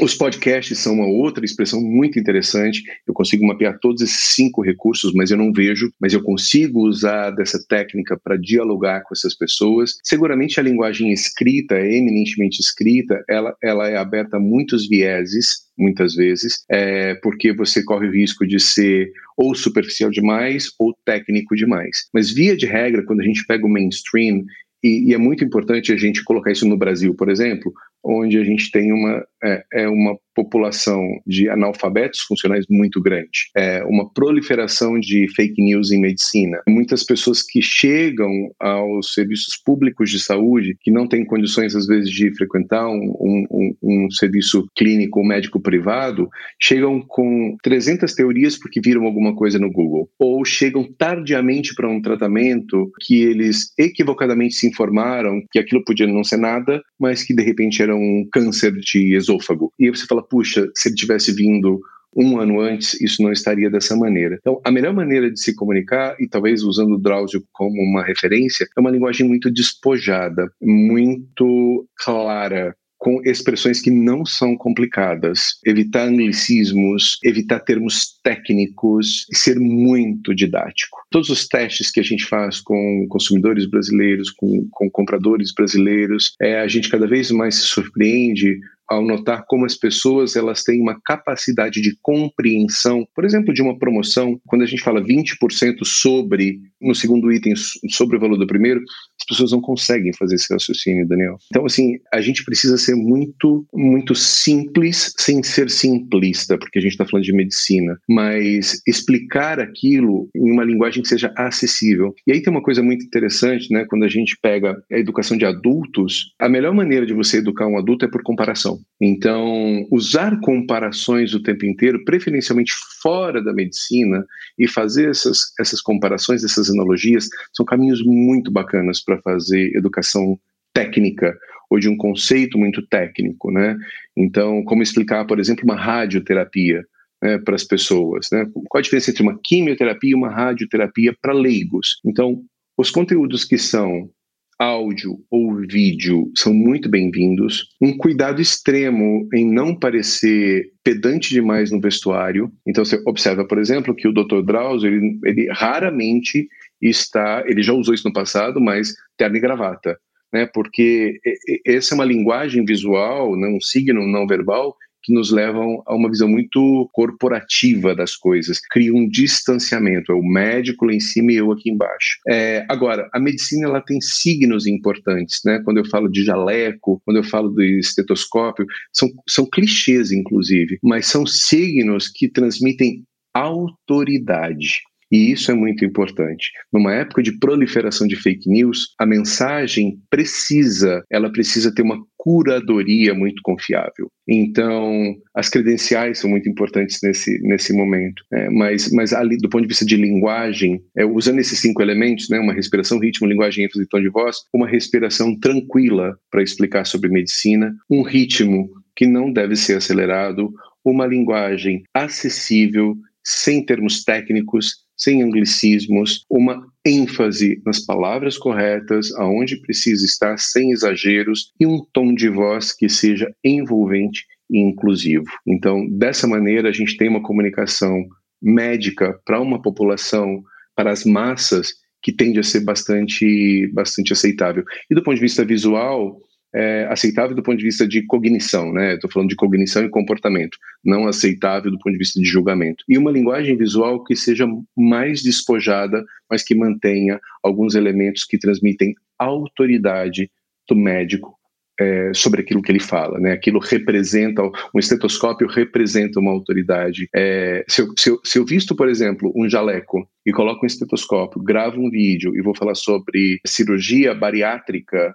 [0.00, 2.82] os podcasts são uma outra expressão muito interessante.
[3.06, 7.30] Eu consigo mapear todos esses cinco recursos, mas eu não vejo, mas eu consigo usar
[7.30, 9.94] dessa técnica para dialogar com essas pessoas.
[10.02, 16.64] Seguramente a linguagem escrita, eminentemente escrita, ela, ela é aberta a muitos vieses, muitas vezes,
[16.70, 22.08] é, porque você corre o risco de ser ou superficial demais ou técnico demais.
[22.12, 24.44] Mas via de regra, quando a gente pega o mainstream
[24.82, 27.72] e, e, é muito importante a gente colocar isso no Brasil, por exemplo,
[28.04, 33.82] onde a gente tem uma, é, é uma população de analfabetos funcionais muito grande, é
[33.84, 38.30] uma proliferação de fake news em medicina, muitas pessoas que chegam
[38.60, 43.76] aos serviços públicos de saúde que não têm condições às vezes de frequentar um, um,
[43.82, 46.28] um serviço clínico ou médico privado,
[46.60, 52.02] chegam com 300 teorias porque viram alguma coisa no Google, ou chegam tardiamente para um
[52.02, 57.42] tratamento que eles equivocadamente se informaram que aquilo podia não ser nada, mas que de
[57.42, 59.35] repente era um câncer de esôfago.
[59.78, 61.80] E aí você fala, puxa, se ele tivesse vindo
[62.16, 64.38] um ano antes, isso não estaria dessa maneira.
[64.40, 68.66] Então, a melhor maneira de se comunicar, e talvez usando o Drauzio como uma referência,
[68.76, 77.18] é uma linguagem muito despojada, muito clara, com expressões que não são complicadas, evitar anglicismos,
[77.22, 80.98] evitar termos técnicos e ser muito didático.
[81.10, 86.58] Todos os testes que a gente faz com consumidores brasileiros, com, com compradores brasileiros, é,
[86.58, 88.58] a gente cada vez mais se surpreende
[88.88, 93.78] ao notar como as pessoas elas têm uma capacidade de compreensão, por exemplo, de uma
[93.78, 97.54] promoção, quando a gente fala 20% sobre, no segundo item,
[97.90, 98.80] sobre o valor do primeiro,
[99.20, 101.36] as pessoas não conseguem fazer esse raciocínio, Daniel.
[101.46, 106.92] Então, assim, a gente precisa ser muito, muito simples sem ser simplista, porque a gente
[106.92, 112.14] está falando de medicina, mas explicar aquilo em uma linguagem que seja acessível.
[112.26, 113.84] E aí tem uma coisa muito interessante, né?
[113.88, 117.78] Quando a gente pega a educação de adultos, a melhor maneira de você educar um
[117.78, 118.75] adulto é por comparação.
[119.00, 122.72] Então, usar comparações o tempo inteiro, preferencialmente
[123.02, 124.24] fora da medicina,
[124.58, 130.38] e fazer essas, essas comparações, essas analogias, são caminhos muito bacanas para fazer educação
[130.72, 131.36] técnica
[131.70, 133.76] ou de um conceito muito técnico, né?
[134.16, 136.84] Então, como explicar, por exemplo, uma radioterapia
[137.22, 138.46] né, para as pessoas, né?
[138.68, 142.00] Qual a diferença entre uma quimioterapia e uma radioterapia para leigos?
[142.04, 142.42] Então,
[142.78, 144.10] Os conteúdos que são
[144.58, 147.68] áudio ou vídeo são muito bem-vindos.
[147.80, 152.50] Um cuidado extremo em não parecer pedante demais no vestuário.
[152.66, 154.42] Então você observa, por exemplo, que o Dr.
[154.44, 156.48] Drauzio, ele, ele raramente
[156.80, 159.98] está, ele já usou isso no passado, mas terno e gravata.
[160.32, 161.20] Né, porque
[161.64, 164.74] essa é uma linguagem visual, né, um signo não verbal
[165.06, 170.22] que nos levam a uma visão muito corporativa das coisas, cria um distanciamento, é o
[170.22, 172.18] médico lá em cima e eu aqui embaixo.
[172.28, 175.62] É, agora, a medicina ela tem signos importantes, né?
[175.64, 181.06] Quando eu falo de jaleco, quando eu falo do estetoscópio, são, são clichês, inclusive, mas
[181.06, 184.80] são signos que transmitem autoridade.
[185.10, 186.50] E isso é muito importante.
[186.72, 193.14] Numa época de proliferação de fake news, a mensagem precisa, ela precisa ter uma curadoria
[193.14, 194.10] muito confiável.
[194.28, 198.20] Então, as credenciais são muito importantes nesse, nesse momento.
[198.32, 202.28] É, mas, mas ali, do ponto de vista de linguagem, é, usando esses cinco elementos,
[202.28, 206.84] né, uma respiração, ritmo, linguagem, ênfase e tom de voz, uma respiração tranquila para explicar
[206.84, 210.52] sobre medicina, um ritmo que não deve ser acelerado,
[210.84, 220.04] uma linguagem acessível, sem termos técnicos, sem anglicismos, uma ênfase nas palavras corretas, aonde precisa
[220.04, 225.26] estar, sem exageros, e um tom de voz que seja envolvente e inclusivo.
[225.46, 228.06] Então, dessa maneira, a gente tem uma comunicação
[228.40, 230.42] médica para uma população,
[230.74, 234.62] para as massas, que tende a ser bastante, bastante aceitável.
[234.88, 236.20] E do ponto de vista visual,
[236.56, 238.94] é, aceitável do ponto de vista de cognição, né?
[238.94, 242.82] Estou falando de cognição e comportamento, não aceitável do ponto de vista de julgamento.
[242.88, 248.94] E uma linguagem visual que seja mais despojada, mas que mantenha alguns elementos que transmitem
[249.18, 250.30] autoridade
[250.66, 251.36] do médico
[251.78, 253.32] é, sobre aquilo que ele fala, né?
[253.32, 257.06] Aquilo representa, um estetoscópio representa uma autoridade.
[257.14, 260.66] É, se, eu, se, eu, se, eu, visto, por exemplo, um jaleco e coloco um
[260.66, 265.14] estetoscópio, gravo um vídeo e vou falar sobre cirurgia bariátrica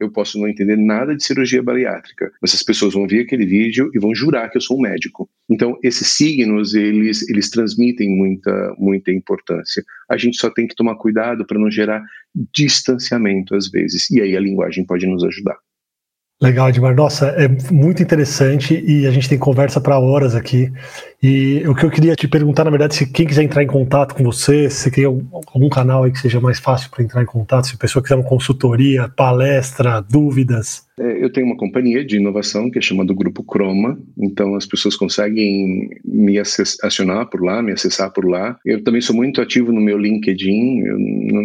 [0.00, 3.90] eu posso não entender nada de cirurgia bariátrica, mas as pessoas vão ver aquele vídeo
[3.94, 5.28] e vão jurar que eu sou um médico.
[5.50, 9.82] Então, esses signos, eles, eles transmitem muita, muita importância.
[10.10, 12.02] A gente só tem que tomar cuidado para não gerar
[12.54, 15.56] distanciamento às vezes, e aí a linguagem pode nos ajudar.
[16.40, 16.94] Legal, Edmar.
[16.94, 20.70] Nossa, é muito interessante e a gente tem conversa para horas aqui.
[21.20, 24.14] E o que eu queria te perguntar, na verdade, se quem quiser entrar em contato
[24.14, 27.66] com você, se tem algum canal aí que seja mais fácil para entrar em contato,
[27.66, 30.86] se a pessoa quiser uma consultoria, palestra, dúvidas.
[31.00, 34.94] É, eu tenho uma companhia de inovação que é chamada Grupo Croma, então as pessoas
[34.94, 38.56] conseguem me acionar por lá, me acessar por lá.
[38.64, 40.98] Eu também sou muito ativo no meu LinkedIn, eu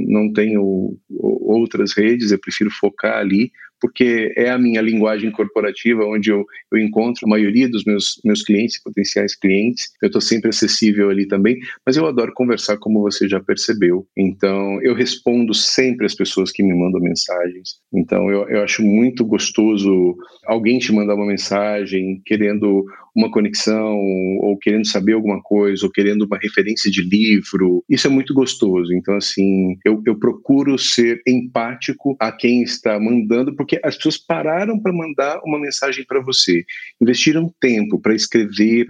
[0.07, 3.51] não tenho outras redes, eu prefiro focar ali
[3.84, 8.41] porque é a minha linguagem corporativa onde eu, eu encontro a maioria dos meus, meus
[8.41, 9.89] clientes potenciais clientes.
[10.01, 14.07] Eu estou sempre acessível ali também, mas eu adoro conversar, como você já percebeu.
[14.15, 17.81] Então, eu respondo sempre as pessoas que me mandam mensagens.
[17.93, 20.15] Então, eu, eu acho muito gostoso
[20.45, 22.86] alguém te mandar uma mensagem querendo
[23.16, 23.95] uma conexão,
[24.41, 27.84] ou querendo saber alguma coisa, ou querendo uma referência de livro.
[27.89, 28.93] Isso é muito gostoso.
[28.93, 34.80] Então, assim, eu, eu procuro ser empático a quem está mandando, porque as pessoas pararam
[34.80, 36.64] para mandar uma mensagem para você,
[37.01, 38.86] investiram tempo para escrever.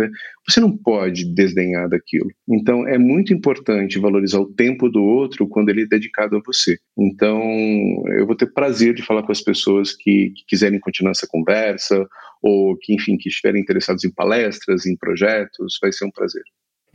[0.47, 2.29] Você não pode desdenhar daquilo.
[2.49, 6.77] Então, é muito importante valorizar o tempo do outro quando ele é dedicado a você.
[6.97, 7.41] Então,
[8.17, 12.07] eu vou ter prazer de falar com as pessoas que, que quiserem continuar essa conversa
[12.43, 16.43] ou que, enfim, que estiverem interessados em palestras, em projetos, vai ser um prazer.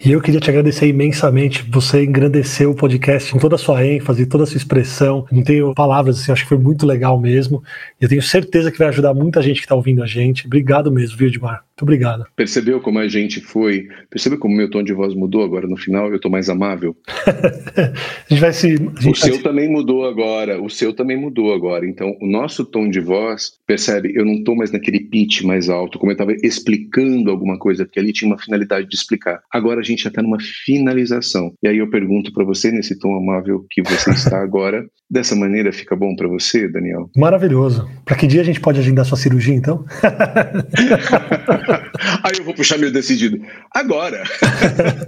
[0.05, 1.65] E eu queria te agradecer imensamente.
[1.71, 5.27] Você engrandeceu o podcast com toda a sua ênfase, toda a sua expressão.
[5.33, 7.65] Não tenho palavras, assim, acho que foi muito legal mesmo.
[8.01, 10.47] Eu tenho certeza que vai ajudar muita gente que está ouvindo a gente.
[10.47, 11.68] Obrigado mesmo, viu, Edmar?
[11.79, 12.27] Muito obrigado.
[12.35, 13.87] Percebeu como a gente foi?
[14.11, 16.09] Percebeu como meu tom de voz mudou agora no final?
[16.09, 16.97] Eu estou mais amável?
[17.07, 18.75] a gente vai se.
[18.75, 19.43] o seu se...
[19.45, 20.61] também mudou agora.
[20.61, 21.87] O seu também mudou agora.
[21.87, 24.13] Então, o nosso tom de voz, percebe?
[24.13, 28.01] Eu não estou mais naquele pitch mais alto, como eu estava explicando alguma coisa, porque
[28.01, 29.41] ali tinha uma finalidade de explicar.
[29.49, 31.53] Agora a gente já está numa finalização.
[31.63, 35.73] E aí eu pergunto para você, nesse tom amável que você está agora, dessa maneira
[35.73, 37.09] fica bom para você, Daniel?
[37.17, 37.89] Maravilhoso.
[38.05, 39.85] Para que dia a gente pode agendar sua cirurgia, então?
[42.23, 43.41] aí eu vou puxar meu decidido.
[43.75, 44.23] Agora!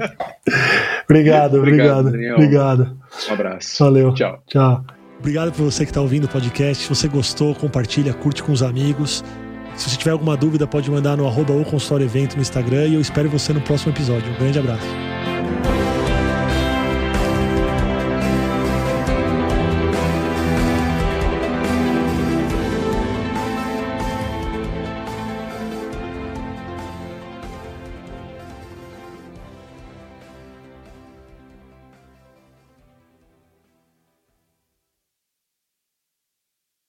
[1.08, 2.08] obrigado, obrigado.
[2.08, 2.34] Obrigado.
[2.36, 2.98] obrigado.
[3.28, 3.84] Um abraço.
[3.84, 4.14] Valeu.
[4.14, 4.42] Tchau.
[4.46, 4.84] Tchau.
[5.18, 6.84] Obrigado por você que está ouvindo o podcast.
[6.84, 9.22] Se você gostou, compartilha, curte com os amigos.
[9.76, 12.94] Se você tiver alguma dúvida, pode mandar no arroba ou consultório evento no Instagram e
[12.94, 14.30] eu espero você no próximo episódio.
[14.32, 15.19] Um grande abraço.